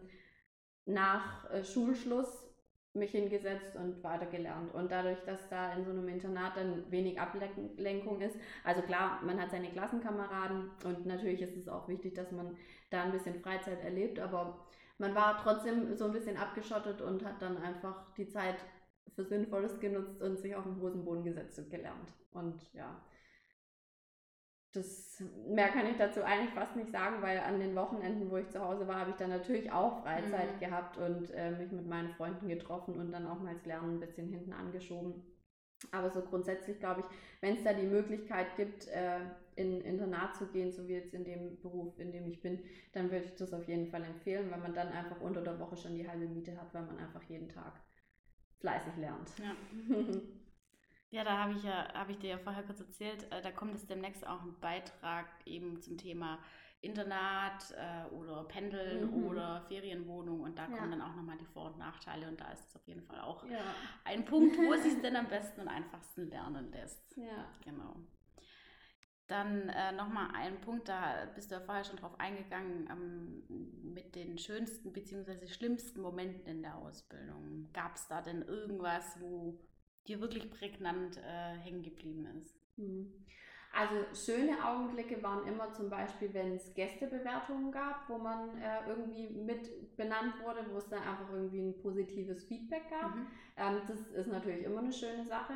nach 0.87 1.51
äh, 1.51 1.63
Schulschluss 1.63 2.49
mich 2.95 3.11
hingesetzt 3.11 3.77
und 3.77 4.03
weitergelernt. 4.03 4.75
Und 4.75 4.91
dadurch, 4.91 5.19
dass 5.25 5.49
da 5.49 5.73
in 5.75 5.85
so 5.85 5.91
einem 5.91 6.09
Internat 6.09 6.57
dann 6.57 6.91
wenig 6.91 7.21
Ablenkung 7.21 8.21
ist, 8.21 8.37
also 8.65 8.83
klar, 8.83 9.21
man 9.25 9.41
hat 9.41 9.51
seine 9.51 9.71
Klassenkameraden 9.71 10.71
und 10.85 11.07
natürlich 11.07 11.43
ist 11.43 11.57
es 11.57 11.69
auch 11.69 11.87
wichtig, 11.89 12.15
dass 12.15 12.33
man 12.33 12.57
da 12.91 13.03
ein 13.05 13.13
bisschen 13.13 13.41
Freizeit 13.41 13.85
erlebt, 13.85 14.19
aber 14.19 14.67
man 14.99 15.15
war 15.15 15.39
trotzdem 15.43 15.97
so 15.97 16.07
ein 16.07 16.13
bisschen 16.13 16.37
abgeschottet 16.37 17.01
und 17.01 17.25
hat 17.25 17.41
dann 17.41 17.57
einfach 17.59 18.13
die 18.17 18.29
Zeit 18.29 18.57
für 19.15 19.25
Sinnvolles 19.25 19.81
genutzt 19.81 20.21
und 20.21 20.39
sich 20.39 20.55
auf 20.55 20.65
den 20.65 20.81
Hosenboden 20.81 21.25
gesetzt 21.25 21.59
und 21.59 21.71
gelernt. 21.71 22.13
Und 22.33 22.73
ja, 22.75 23.01
das 24.73 25.23
mehr 25.49 25.69
kann 25.69 25.87
ich 25.87 25.97
dazu 25.97 26.23
eigentlich 26.23 26.53
fast 26.53 26.77
nicht 26.77 26.91
sagen, 26.91 27.23
weil 27.23 27.39
an 27.39 27.59
den 27.59 27.75
Wochenenden, 27.75 28.31
wo 28.31 28.37
ich 28.37 28.49
zu 28.51 28.61
Hause 28.61 28.87
war, 28.87 29.01
habe 29.01 29.11
ich 29.11 29.17
dann 29.17 29.31
natürlich 29.31 29.73
auch 29.73 30.03
Freizeit 30.03 30.55
mhm. 30.57 30.61
gehabt 30.61 30.99
und 30.99 31.31
äh, 31.31 31.53
mich 31.53 31.73
mit 31.73 31.87
meinen 31.87 32.11
Freunden 32.11 32.49
getroffen 32.49 32.99
und 32.99 33.11
dann 33.13 33.27
auch 33.27 33.41
mal 33.41 33.55
das 33.55 33.65
Lernen 33.65 33.97
ein 33.97 34.01
bisschen 34.01 34.29
hinten 34.29 34.53
angeschoben. 34.53 35.23
Aber 35.91 36.11
so 36.11 36.23
grundsätzlich 36.23 36.79
glaube 36.81 37.01
ich, 37.01 37.07
wenn 37.41 37.57
es 37.57 37.65
da 37.65 37.73
die 37.73 37.87
Möglichkeit 37.87 38.57
gibt, 38.57 38.89
äh, 38.89 39.21
in 39.59 39.81
Internat 39.81 40.37
zu 40.37 40.47
gehen, 40.47 40.71
so 40.71 40.87
wie 40.87 40.95
jetzt 40.95 41.13
in 41.13 41.25
dem 41.25 41.61
Beruf, 41.61 41.99
in 41.99 42.13
dem 42.13 42.27
ich 42.27 42.41
bin, 42.41 42.63
dann 42.93 43.11
würde 43.11 43.25
ich 43.25 43.35
das 43.35 43.53
auf 43.53 43.67
jeden 43.67 43.89
Fall 43.89 44.05
empfehlen, 44.05 44.51
weil 44.51 44.61
man 44.61 44.75
dann 44.75 44.89
einfach 44.89 45.21
unter 45.21 45.43
der 45.43 45.59
Woche 45.59 45.77
schon 45.77 45.97
die 45.97 46.09
halbe 46.09 46.27
Miete 46.27 46.57
hat, 46.59 46.73
weil 46.73 46.87
man 46.87 46.99
einfach 46.99 47.23
jeden 47.25 47.49
Tag 47.49 47.81
fleißig 48.61 48.97
lernt. 48.97 49.31
Ja. 49.39 49.55
Ja, 51.11 51.25
da 51.25 51.39
habe 51.39 51.55
ich 51.55 51.63
ja, 51.63 51.91
habe 51.95 52.13
ich 52.13 52.19
dir 52.19 52.29
ja 52.29 52.37
vorher 52.37 52.63
kurz 52.63 52.81
erzählt, 52.81 53.33
äh, 53.33 53.41
da 53.41 53.51
kommt 53.51 53.75
es 53.75 53.87
demnächst 53.87 54.27
auch 54.27 54.43
ein 54.43 54.61
Beitrag 54.61 55.25
eben 55.47 55.81
zum 55.81 55.97
Thema 55.97 56.39
Internat 56.83 57.75
äh, 57.79 58.15
oder 58.15 58.45
Pendeln 58.45 59.11
mhm. 59.11 59.27
oder 59.27 59.63
Ferienwohnung 59.69 60.43
und 60.43 60.59
da 60.59 60.69
ja. 60.69 60.77
kommen 60.77 60.91
dann 60.91 61.01
auch 61.01 61.17
nochmal 61.17 61.39
die 61.39 61.47
Vor- 61.47 61.73
und 61.73 61.79
Nachteile 61.79 62.29
und 62.29 62.39
da 62.39 62.53
ist 62.53 62.69
es 62.69 62.77
auf 62.77 62.87
jeden 62.87 63.03
Fall 63.03 63.21
auch 63.21 63.43
ja. 63.47 63.59
ein 64.05 64.27
Punkt, 64.27 64.59
wo 64.59 64.75
es 64.75 64.83
sich 64.83 65.01
denn 65.03 65.17
am 65.17 65.29
besten 65.29 65.63
und 65.63 65.69
einfachsten 65.69 66.29
lernen 66.29 66.71
lässt. 66.71 67.17
Ja. 67.17 67.51
Genau. 67.65 67.97
Dann 69.29 69.69
äh, 69.69 69.93
nochmal 69.93 70.31
ein 70.35 70.59
Punkt, 70.63 70.89
da 70.89 71.27
bist 71.35 71.51
du 71.51 71.57
ja 71.57 71.61
vorher 71.61 71.85
schon 71.85 71.97
drauf 71.97 72.19
eingegangen, 72.19 72.89
ähm, 72.91 73.93
mit 73.93 74.15
den 74.15 74.39
schönsten 74.39 74.91
bzw. 74.93 75.47
schlimmsten 75.49 76.01
Momenten 76.01 76.47
in 76.47 76.63
der 76.63 76.77
Ausbildung. 76.77 77.69
Gab 77.75 77.97
es 77.97 78.09
da 78.09 78.23
denn 78.23 78.43
irgendwas, 78.43 79.21
wo 79.21 79.61
dir 80.07 80.21
wirklich 80.21 80.51
prägnant 80.51 81.19
äh, 81.19 81.57
hängen 81.59 81.83
geblieben 81.83 82.27
ist? 82.41 82.59
Hm. 82.77 83.13
Also 83.75 83.97
schöne 84.15 84.65
Augenblicke 84.65 85.23
waren 85.23 85.47
immer 85.47 85.73
zum 85.75 85.91
Beispiel, 85.91 86.33
wenn 86.33 86.55
es 86.55 86.73
Gästebewertungen 86.73 87.71
gab, 87.71 88.09
wo 88.09 88.17
man 88.17 88.57
äh, 88.63 88.89
irgendwie 88.89 89.29
mit 89.29 89.97
benannt 89.97 90.35
wurde, 90.43 90.65
wo 90.71 90.79
es 90.79 90.89
dann 90.89 91.03
einfach 91.03 91.31
irgendwie 91.31 91.61
ein 91.61 91.79
positives 91.83 92.45
Feedback 92.45 92.89
gab. 92.89 93.15
Mhm. 93.15 93.27
Ähm, 93.59 93.83
das 93.87 94.01
ist 94.01 94.29
natürlich 94.29 94.65
immer 94.65 94.79
eine 94.79 94.93
schöne 94.93 95.25
Sache. 95.27 95.53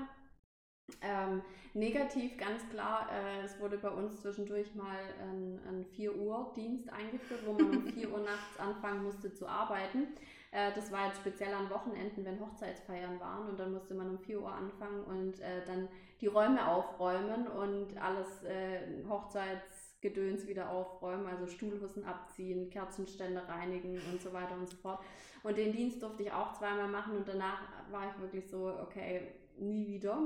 Ähm, 1.01 1.43
negativ 1.75 2.37
ganz 2.39 2.69
klar, 2.71 3.09
äh, 3.11 3.45
es 3.45 3.59
wurde 3.61 3.79
bei 3.79 3.89
uns 3.89 4.21
zwischendurch 4.21 4.75
mal 4.75 4.99
ein, 5.21 5.61
ein 5.69 5.85
4 5.85 6.17
Uhr 6.17 6.53
Dienst 6.55 6.93
eingeführt, 6.93 7.41
wo 7.45 7.53
man 7.53 7.77
um 7.77 7.87
4 7.87 8.11
Uhr 8.11 8.21
nachts 8.21 8.59
anfangen 8.59 9.03
musste 9.03 9.33
zu 9.33 9.49
arbeiten. 9.49 10.09
Äh, 10.53 10.73
das 10.75 10.93
war 10.93 11.07
jetzt 11.07 11.19
speziell 11.19 11.53
an 11.55 11.71
Wochenenden, 11.71 12.25
wenn 12.25 12.41
Hochzeitsfeiern 12.41 13.19
waren 13.19 13.49
und 13.49 13.59
dann 13.59 13.73
musste 13.73 13.95
man 13.95 14.11
um 14.11 14.19
4 14.19 14.41
Uhr 14.41 14.53
anfangen 14.53 15.03
und 15.05 15.41
äh, 15.41 15.65
dann 15.67 15.89
die 16.21 16.29
Räume 16.29 16.69
aufräumen 16.69 17.49
und 17.49 17.97
alles 18.01 18.45
äh, 18.45 19.05
Hochzeitsgedöns 19.09 20.47
wieder 20.47 20.71
aufräumen, 20.71 21.27
also 21.27 21.47
Stuhlhussen 21.49 22.05
abziehen, 22.05 22.71
Kerzenstände 22.71 23.49
reinigen 23.49 24.01
und 24.13 24.21
so 24.21 24.33
weiter 24.33 24.55
und 24.55 24.69
so 24.69 24.77
fort. 24.77 25.01
Und 25.43 25.57
den 25.59 25.73
Dienst 25.73 26.01
durfte 26.01 26.23
ich 26.23 26.33
auch 26.33 26.53
zweimal 26.53 26.87
machen 26.87 27.17
und 27.17 27.27
danach 27.27 27.61
war 27.91 28.09
ich 28.09 28.21
wirklich 28.21 28.49
so, 28.49 28.73
okay, 28.81 29.33
nie 29.63 29.87
wieder. 29.87 30.19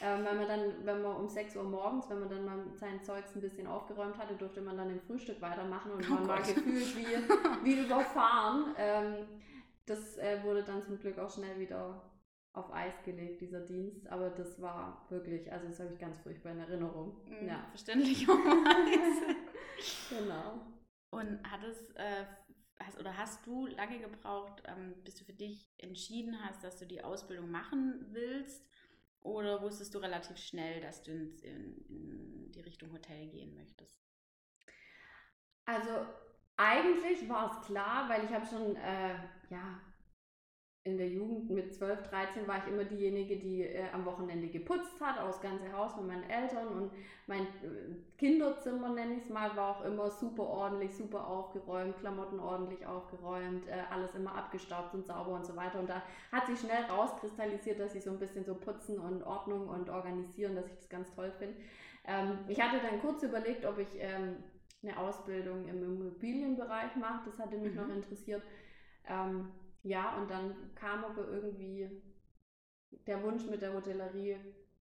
Ähm, 0.00 0.24
wenn 0.24 0.36
man 0.36 0.48
dann, 0.48 0.84
wenn 0.84 1.02
man 1.02 1.16
um 1.16 1.28
6 1.28 1.56
Uhr 1.56 1.64
morgens, 1.64 2.08
wenn 2.10 2.20
man 2.20 2.28
dann 2.28 2.44
mal 2.44 2.58
sein 2.74 3.02
Zeugs 3.02 3.34
ein 3.34 3.40
bisschen 3.40 3.66
aufgeräumt 3.66 4.18
hatte, 4.18 4.34
durfte 4.34 4.60
man 4.60 4.76
dann 4.76 4.90
im 4.90 5.00
Frühstück 5.00 5.40
weitermachen 5.40 5.92
und 5.92 6.10
oh 6.10 6.14
man 6.14 6.26
Gott. 6.26 6.28
war 6.28 6.38
gefühlt 6.38 6.96
wie, 6.96 7.06
wie 7.64 7.84
überfahren. 7.84 8.74
Ähm, 8.76 9.26
das 9.86 10.16
äh, 10.18 10.42
wurde 10.42 10.62
dann 10.62 10.82
zum 10.82 10.98
Glück 10.98 11.18
auch 11.18 11.30
schnell 11.30 11.58
wieder 11.58 12.02
auf 12.54 12.72
Eis 12.72 13.02
gelegt, 13.04 13.40
dieser 13.40 13.60
Dienst. 13.60 14.06
Aber 14.08 14.30
das 14.30 14.60
war 14.60 15.06
wirklich, 15.08 15.50
also 15.50 15.66
das 15.66 15.80
habe 15.80 15.90
ich 15.92 15.98
ganz 15.98 16.18
furchtbar 16.18 16.52
in 16.52 16.60
Erinnerung. 16.60 17.16
Mhm, 17.26 17.48
ja. 17.48 17.66
Verständlicherweise. 17.70 19.36
genau. 20.10 20.60
Und 21.10 21.42
hat 21.50 21.62
es, 21.64 21.90
äh, 21.90 22.24
hast, 22.86 22.98
oder 22.98 23.16
hast 23.16 23.46
du 23.46 23.66
lange 23.66 23.98
gebraucht, 23.98 24.62
ähm, 24.66 24.94
bis 25.04 25.16
du 25.16 25.24
für 25.24 25.32
dich 25.32 25.68
entschieden 25.78 26.36
hast, 26.44 26.62
dass 26.64 26.78
du 26.78 26.86
die 26.86 27.02
Ausbildung 27.02 27.50
machen 27.50 28.06
willst? 28.10 28.66
Oder 29.20 29.62
wusstest 29.62 29.94
du 29.94 29.98
relativ 29.98 30.36
schnell, 30.36 30.80
dass 30.80 31.02
du 31.02 31.12
in, 31.12 31.76
in, 31.88 32.52
die 32.52 32.60
Richtung 32.60 32.92
Hotel 32.92 33.28
gehen 33.28 33.54
möchtest? 33.54 34.02
Also 35.64 36.06
eigentlich 36.56 37.28
war 37.28 37.50
es 37.50 37.66
klar, 37.66 38.08
weil 38.08 38.24
ich 38.24 38.32
habe 38.32 38.46
schon, 38.46 38.76
äh, 38.76 39.14
ja, 39.48 39.80
in 40.84 40.98
der 40.98 41.08
Jugend 41.08 41.48
mit 41.48 41.72
12, 41.72 42.02
13 42.08 42.48
war 42.48 42.58
ich 42.58 42.72
immer 42.72 42.82
diejenige, 42.82 43.36
die 43.36 43.62
äh, 43.62 43.84
am 43.92 44.04
Wochenende 44.04 44.48
geputzt 44.48 45.00
hat, 45.00 45.16
aus 45.20 45.40
ganze 45.40 45.72
Haus 45.72 45.92
von 45.92 46.08
meinen 46.08 46.28
Eltern 46.28 46.66
und 46.66 46.90
mein 47.28 47.42
äh, 47.42 47.94
Kinderzimmer, 48.18 48.88
nenne 48.88 49.14
ich 49.14 49.22
es 49.22 49.28
mal, 49.28 49.54
war 49.56 49.76
auch 49.76 49.84
immer 49.84 50.10
super 50.10 50.42
ordentlich, 50.42 50.92
super 50.92 51.28
aufgeräumt, 51.28 51.98
Klamotten 51.98 52.40
ordentlich 52.40 52.84
aufgeräumt, 52.84 53.68
äh, 53.68 53.84
alles 53.90 54.16
immer 54.16 54.34
abgestaubt 54.34 54.92
und 54.94 55.06
sauber 55.06 55.34
und 55.34 55.46
so 55.46 55.54
weiter. 55.54 55.78
Und 55.78 55.88
da 55.88 56.02
hat 56.32 56.46
sich 56.48 56.58
schnell 56.58 56.82
rauskristallisiert, 56.90 57.78
dass 57.78 57.94
ich 57.94 58.02
so 58.02 58.10
ein 58.10 58.18
bisschen 58.18 58.44
so 58.44 58.56
putzen 58.56 58.98
und 58.98 59.22
Ordnung 59.22 59.68
und 59.68 59.88
organisieren, 59.88 60.56
dass 60.56 60.66
ich 60.66 60.74
das 60.74 60.88
ganz 60.88 61.14
toll 61.14 61.32
finde. 61.38 61.54
Ähm, 62.08 62.38
ich 62.48 62.60
hatte 62.60 62.78
dann 62.82 63.00
kurz 63.00 63.22
überlegt, 63.22 63.64
ob 63.64 63.78
ich 63.78 63.88
ähm, 64.00 64.34
eine 64.82 64.98
Ausbildung 64.98 65.68
im 65.68 65.80
Immobilienbereich 65.80 66.96
mache. 66.96 67.20
Das 67.26 67.38
hatte 67.38 67.56
mich 67.56 67.72
mhm. 67.72 67.82
noch 67.82 67.88
interessiert. 67.88 68.42
Ähm, 69.08 69.48
ja, 69.82 70.16
und 70.16 70.30
dann 70.30 70.74
kam 70.74 71.04
aber 71.04 71.28
irgendwie 71.28 72.02
der 73.06 73.22
Wunsch 73.22 73.46
mit 73.46 73.62
der 73.62 73.72
Hotellerie 73.72 74.36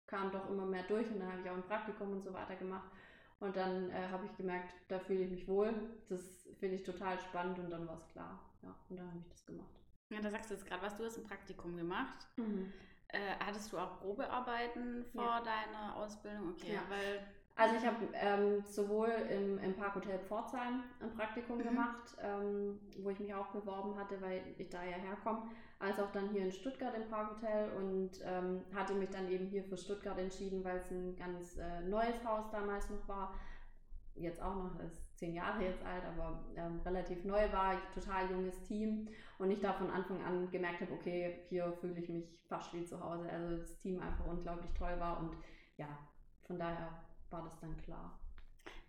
kam 0.07 0.31
doch 0.31 0.49
immer 0.49 0.65
mehr 0.65 0.83
durch 0.83 1.09
und 1.09 1.19
dann 1.19 1.31
habe 1.31 1.41
ich 1.41 1.49
auch 1.49 1.55
ein 1.55 1.63
Praktikum 1.63 2.11
und 2.11 2.21
so 2.21 2.33
weiter 2.33 2.55
gemacht. 2.57 2.91
Und 3.39 3.55
dann 3.55 3.89
äh, 3.89 4.07
habe 4.09 4.25
ich 4.25 4.37
gemerkt, 4.37 4.73
da 4.89 4.99
fühle 4.99 5.23
ich 5.23 5.31
mich 5.31 5.47
wohl. 5.47 5.73
Das 6.09 6.47
finde 6.59 6.75
ich 6.75 6.83
total 6.83 7.17
spannend 7.19 7.57
und 7.59 7.71
dann 7.71 7.87
war 7.87 7.95
es 7.95 8.07
klar. 8.09 8.39
Ja, 8.61 8.75
und 8.89 8.97
dann 8.97 9.07
habe 9.07 9.19
ich 9.19 9.29
das 9.29 9.45
gemacht. 9.45 9.71
Ja, 10.09 10.21
da 10.21 10.29
sagst 10.29 10.51
du 10.51 10.55
jetzt 10.55 10.65
gerade 10.65 10.83
was, 10.83 10.97
du 10.97 11.05
hast 11.05 11.17
ein 11.17 11.23
Praktikum 11.23 11.77
gemacht. 11.77 12.27
Mhm. 12.35 12.71
Äh, 13.07 13.35
hattest 13.39 13.71
du 13.71 13.77
auch 13.77 13.99
Probearbeiten 13.99 15.05
vor 15.05 15.23
ja. 15.23 15.41
deiner 15.41 15.95
Ausbildung? 15.95 16.49
Okay, 16.51 16.73
ja. 16.73 16.81
weil 16.89 17.25
also 17.55 17.75
ich 17.75 17.85
habe 17.85 17.97
ähm, 18.13 18.63
sowohl 18.65 19.09
im, 19.29 19.57
im 19.59 19.75
Parkhotel 19.75 20.19
Pforzheim 20.19 20.83
ein 20.99 21.13
Praktikum 21.13 21.57
mhm. 21.57 21.63
gemacht, 21.63 22.17
ähm, 22.21 22.79
wo 22.99 23.09
ich 23.09 23.19
mich 23.19 23.33
auch 23.33 23.47
beworben 23.47 23.97
hatte, 23.97 24.21
weil 24.21 24.41
ich 24.57 24.69
da 24.69 24.83
ja 24.83 24.97
herkomme, 24.97 25.43
als 25.79 25.99
auch 25.99 26.11
dann 26.11 26.29
hier 26.29 26.43
in 26.43 26.51
Stuttgart 26.51 26.95
im 26.95 27.09
Parkhotel 27.09 27.71
und 27.73 28.11
ähm, 28.23 28.61
hatte 28.73 28.93
mich 28.93 29.09
dann 29.09 29.29
eben 29.29 29.47
hier 29.47 29.63
für 29.63 29.77
Stuttgart 29.77 30.17
entschieden, 30.17 30.63
weil 30.63 30.77
es 30.77 30.91
ein 30.91 31.15
ganz 31.15 31.57
äh, 31.57 31.81
neues 31.81 32.23
Haus 32.25 32.49
damals 32.51 32.89
noch 32.89 33.07
war. 33.07 33.33
Jetzt 34.15 34.41
auch 34.41 34.55
noch, 34.55 34.79
ist 34.81 35.17
zehn 35.17 35.33
Jahre 35.33 35.63
jetzt 35.63 35.83
alt, 35.85 36.03
aber 36.03 36.43
ähm, 36.55 36.81
relativ 36.83 37.23
neu 37.25 37.51
war, 37.51 37.75
total 37.93 38.29
junges 38.29 38.61
Team 38.63 39.07
und 39.39 39.51
ich 39.51 39.59
da 39.59 39.73
von 39.73 39.89
Anfang 39.89 40.23
an 40.23 40.49
gemerkt 40.51 40.81
habe, 40.81 40.93
okay, 40.93 41.45
hier 41.49 41.71
fühle 41.79 41.99
ich 41.99 42.09
mich 42.09 42.41
fast 42.47 42.73
wie 42.73 42.83
zu 42.83 42.99
Hause. 42.99 43.29
Also 43.29 43.57
das 43.57 43.77
Team 43.77 43.99
einfach 44.01 44.25
unglaublich 44.25 44.71
toll 44.73 44.99
war 44.99 45.19
und 45.19 45.35
ja, 45.77 45.87
von 46.45 46.59
daher 46.59 46.89
war 47.31 47.43
das 47.43 47.59
dann 47.59 47.75
klar. 47.77 48.19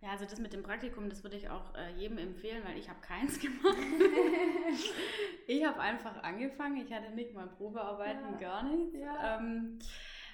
Ja, 0.01 0.11
also 0.11 0.25
das 0.25 0.39
mit 0.39 0.51
dem 0.51 0.63
Praktikum, 0.63 1.09
das 1.09 1.23
würde 1.23 1.37
ich 1.37 1.49
auch 1.49 1.73
äh, 1.75 1.93
jedem 1.95 2.17
empfehlen, 2.17 2.61
weil 2.65 2.77
ich 2.77 2.89
habe 2.89 2.99
keins 2.99 3.39
gemacht. 3.39 3.77
ich 5.47 5.65
habe 5.65 5.79
einfach 5.79 6.21
angefangen. 6.23 6.77
Ich 6.77 6.91
hatte 6.91 7.11
nicht 7.11 7.33
mal 7.33 7.47
Probearbeiten, 7.47 8.33
ja. 8.33 8.37
gar 8.37 8.63
nichts. 8.63 8.93
Ja. 8.95 9.37
Ähm, 9.37 9.79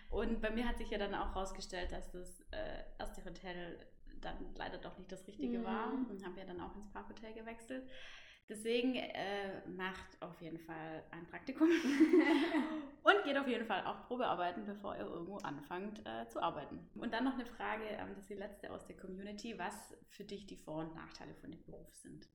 und 0.10 0.41
bei 0.41 0.50
mir 0.50 0.67
hat 0.67 0.80
sich 0.80 0.89
ja 0.89 0.98
dann 0.98 1.13
auch 1.13 1.36
herausgestellt, 1.36 1.91
dass 1.91 2.10
das 2.10 2.41
äh, 2.52 2.84
erste 2.98 3.24
Hotel 3.24 3.78
dann 4.22 4.38
leider 4.56 4.80
doch 4.80 4.98
nicht 4.98 5.12
das 5.12 5.28
Richtige 5.28 5.60
mhm. 5.60 5.63
war 5.63 5.93
und 5.93 6.26
habe 6.26 6.39
ja 6.39 6.45
dann 6.45 6.60
auch 6.60 6.76
ins 6.76 6.89
Parkhotel 6.89 7.34
gewechselt. 7.34 7.88
Deswegen 8.50 8.96
äh, 8.96 9.68
macht 9.68 10.22
auf 10.22 10.42
jeden 10.42 10.58
Fall 10.58 11.04
ein 11.12 11.28
Praktikum 11.28 11.70
und 13.04 13.24
geht 13.24 13.38
auf 13.38 13.48
jeden 13.48 13.66
Fall 13.66 13.86
auch 13.86 14.08
Probearbeiten, 14.08 14.66
bevor 14.66 14.96
ihr 14.96 15.06
irgendwo 15.06 15.38
anfangt 15.38 16.00
äh, 16.00 16.28
zu 16.30 16.42
arbeiten. 16.42 16.80
Und 16.96 17.14
dann 17.14 17.26
noch 17.26 17.36
eine 17.36 17.46
Frage, 17.46 17.84
ähm, 17.84 18.08
das 18.10 18.24
ist 18.24 18.30
die 18.32 18.34
letzte 18.34 18.72
aus 18.72 18.88
der 18.88 18.98
Community, 18.98 19.58
was 19.60 19.96
für 20.08 20.24
dich 20.24 20.48
die 20.48 20.58
Vor- 20.58 20.80
und 20.80 20.96
Nachteile 20.96 21.36
von 21.36 21.52
dem 21.52 21.64
Beruf 21.64 21.94
sind. 21.94 22.28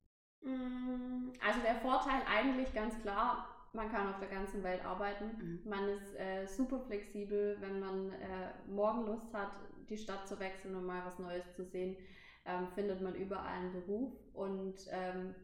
Mm, 0.42 1.32
also 1.44 1.60
der 1.62 1.74
Vorteil 1.76 2.22
eigentlich 2.30 2.72
ganz 2.72 2.96
klar, 3.02 3.48
man 3.72 3.90
kann 3.90 4.08
auf 4.08 4.20
der 4.20 4.28
ganzen 4.28 4.62
Welt 4.62 4.84
arbeiten. 4.84 5.24
Mhm. 5.36 5.68
Man 5.68 5.88
ist 5.88 6.14
äh, 6.14 6.46
super 6.46 6.78
flexibel, 6.78 7.56
wenn 7.60 7.80
man 7.80 8.12
äh, 8.12 8.52
morgen 8.68 9.04
Lust 9.06 9.34
hat, 9.34 9.50
die 9.88 9.98
Stadt 9.98 10.28
zu 10.28 10.38
wechseln 10.38 10.76
und 10.76 10.86
mal 10.86 11.04
was 11.04 11.18
Neues 11.18 11.52
zu 11.56 11.64
sehen, 11.64 11.96
ähm, 12.44 12.68
findet 12.74 13.00
man 13.00 13.16
überall 13.16 13.46
einen 13.46 13.72
Beruf 13.72 14.12
und 14.32 14.76
ähm, 14.90 15.34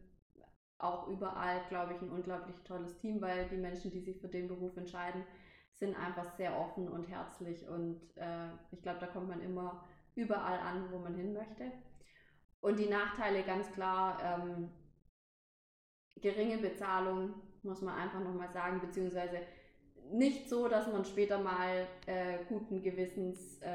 auch 0.83 1.09
überall, 1.09 1.61
glaube 1.69 1.95
ich, 1.95 2.03
ein 2.03 2.11
unglaublich 2.11 2.57
tolles 2.65 2.99
Team, 2.99 3.21
weil 3.21 3.49
die 3.49 3.57
Menschen, 3.57 3.91
die 3.91 4.01
sich 4.01 4.21
für 4.21 4.29
den 4.29 4.49
Beruf 4.49 4.77
entscheiden, 4.77 5.25
sind 5.79 5.97
einfach 5.97 6.37
sehr 6.37 6.59
offen 6.59 6.89
und 6.89 7.09
herzlich 7.09 7.67
und 7.69 8.01
äh, 8.17 8.49
ich 8.71 8.83
glaube, 8.83 9.01
da 9.01 9.07
kommt 9.07 9.29
man 9.29 9.41
immer 9.41 9.85
überall 10.15 10.59
an, 10.59 10.91
wo 10.91 10.99
man 10.99 11.15
hin 11.15 11.33
möchte. 11.33 11.73
Und 12.61 12.79
die 12.79 12.89
Nachteile 12.89 13.43
ganz 13.43 13.73
klar, 13.73 14.19
ähm, 14.23 14.71
geringe 16.21 16.59
Bezahlung, 16.59 17.35
muss 17.63 17.81
man 17.81 17.95
einfach 17.95 18.21
nochmal 18.21 18.51
sagen, 18.51 18.81
beziehungsweise 18.81 19.39
nicht 20.13 20.49
so, 20.49 20.69
dass 20.69 20.91
man 20.91 21.05
später 21.05 21.39
mal 21.39 21.87
äh, 22.07 22.39
guten 22.49 22.83
Gewissens 22.83 23.61
äh, 23.63 23.67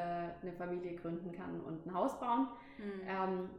eine 0.42 0.54
Familie 0.58 0.96
gründen 0.96 1.32
kann 1.32 1.62
und 1.62 1.86
ein 1.86 1.94
Haus 1.94 2.20
bauen. 2.20 2.48
Mhm. 2.78 3.02
Ähm, 3.08 3.50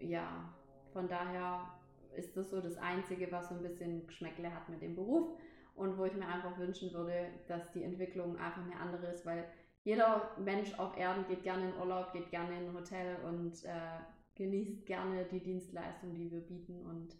ja, 0.00 0.52
von 0.92 1.08
daher 1.08 1.68
ist 2.16 2.36
das 2.36 2.50
so 2.50 2.60
das 2.60 2.76
Einzige, 2.76 3.30
was 3.32 3.48
so 3.48 3.54
ein 3.54 3.62
bisschen 3.62 4.06
Geschmäckle 4.06 4.54
hat 4.54 4.68
mit 4.68 4.82
dem 4.82 4.94
Beruf 4.94 5.38
und 5.74 5.98
wo 5.98 6.04
ich 6.04 6.14
mir 6.14 6.26
einfach 6.26 6.56
wünschen 6.58 6.92
würde, 6.92 7.30
dass 7.48 7.70
die 7.72 7.82
Entwicklung 7.82 8.36
einfach 8.38 8.62
eine 8.62 8.76
andere 8.76 9.06
ist, 9.12 9.26
weil 9.26 9.48
jeder 9.82 10.30
Mensch 10.38 10.78
auf 10.78 10.96
Erden 10.96 11.26
geht 11.26 11.42
gerne 11.42 11.70
in 11.70 11.76
Urlaub, 11.76 12.12
geht 12.12 12.30
gerne 12.30 12.58
in 12.58 12.68
ein 12.68 12.74
Hotel 12.74 13.16
und 13.24 13.64
äh, 13.64 14.00
genießt 14.34 14.86
gerne 14.86 15.24
die 15.26 15.42
Dienstleistung, 15.42 16.14
die 16.14 16.30
wir 16.30 16.40
bieten 16.40 16.84
und 16.86 17.14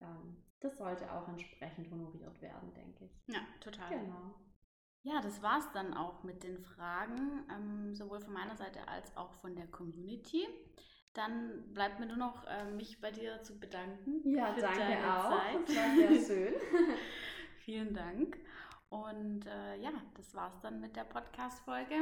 ähm, 0.00 0.36
das 0.60 0.76
sollte 0.76 1.10
auch 1.12 1.28
entsprechend 1.28 1.90
honoriert 1.90 2.40
werden, 2.42 2.72
denke 2.74 3.04
ich. 3.04 3.34
Ja, 3.34 3.40
total. 3.60 3.88
Genau. 3.88 4.34
Ja, 5.02 5.20
das 5.22 5.42
war 5.42 5.58
es 5.58 5.70
dann 5.72 5.94
auch 5.94 6.22
mit 6.24 6.42
den 6.42 6.58
Fragen, 6.58 7.46
ähm, 7.50 7.94
sowohl 7.94 8.20
von 8.20 8.34
meiner 8.34 8.56
Seite 8.56 8.86
als 8.86 9.16
auch 9.16 9.32
von 9.34 9.56
der 9.56 9.66
Community. 9.68 10.46
Dann 11.14 11.72
bleibt 11.74 11.98
mir 11.98 12.06
nur 12.06 12.16
noch, 12.16 12.46
äh, 12.46 12.70
mich 12.70 13.00
bei 13.00 13.10
dir 13.10 13.42
zu 13.42 13.58
bedanken. 13.58 14.22
Ja, 14.24 14.52
danke 14.52 14.98
auch. 15.12 15.30
Zeit. 15.30 15.68
Das 15.68 15.76
war 15.76 15.96
sehr 15.96 16.26
schön. 16.26 16.54
Vielen 17.64 17.94
Dank. 17.94 18.38
Und 18.90 19.46
äh, 19.46 19.76
ja, 19.80 19.92
das 20.16 20.34
war's 20.34 20.60
dann 20.60 20.80
mit 20.80 20.96
der 20.96 21.04
Podcast-Folge. 21.04 21.96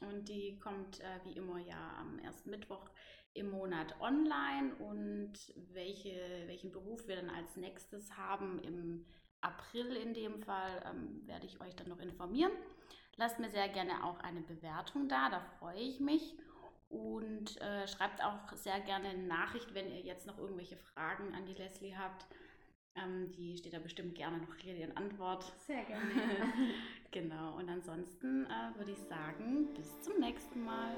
Und 0.00 0.28
die 0.28 0.58
kommt 0.58 1.00
äh, 1.00 1.20
wie 1.24 1.32
immer 1.32 1.58
ja 1.58 1.96
am 1.98 2.18
ersten 2.18 2.50
Mittwoch 2.50 2.88
im 3.34 3.50
Monat 3.50 3.98
online. 4.00 4.74
Und 4.76 5.32
welche, 5.72 6.44
welchen 6.46 6.72
Beruf 6.72 7.06
wir 7.06 7.16
dann 7.16 7.30
als 7.30 7.56
nächstes 7.56 8.16
haben 8.16 8.60
im 8.62 9.04
April 9.40 9.96
in 9.96 10.14
dem 10.14 10.42
Fall, 10.42 10.82
ähm, 10.90 11.26
werde 11.26 11.46
ich 11.46 11.60
euch 11.60 11.74
dann 11.76 11.88
noch 11.88 12.00
informieren. 12.00 12.52
Lasst 13.16 13.38
mir 13.38 13.50
sehr 13.50 13.68
gerne 13.68 14.04
auch 14.04 14.18
eine 14.20 14.40
Bewertung 14.40 15.08
da, 15.08 15.28
da 15.30 15.40
freue 15.58 15.78
ich 15.78 16.00
mich. 16.00 16.34
Und 16.94 17.60
äh, 17.60 17.88
schreibt 17.88 18.22
auch 18.22 18.52
sehr 18.54 18.78
gerne 18.80 19.08
eine 19.08 19.26
Nachricht, 19.26 19.74
wenn 19.74 19.90
ihr 19.90 20.00
jetzt 20.00 20.26
noch 20.26 20.38
irgendwelche 20.38 20.76
Fragen 20.76 21.34
an 21.34 21.44
die 21.44 21.54
Leslie 21.54 21.96
habt. 21.96 22.26
Ähm, 22.94 23.32
die 23.32 23.56
steht 23.56 23.72
da 23.72 23.80
bestimmt 23.80 24.14
gerne 24.14 24.38
noch 24.38 24.56
Rede 24.62 24.84
in 24.84 24.96
Antwort. 24.96 25.52
Sehr 25.66 25.84
gerne. 25.84 26.04
genau. 27.10 27.56
Und 27.56 27.68
ansonsten 27.68 28.46
äh, 28.46 28.78
würde 28.78 28.92
ich 28.92 29.00
sagen, 29.08 29.74
bis 29.74 30.00
zum 30.02 30.20
nächsten 30.20 30.64
Mal. 30.64 30.94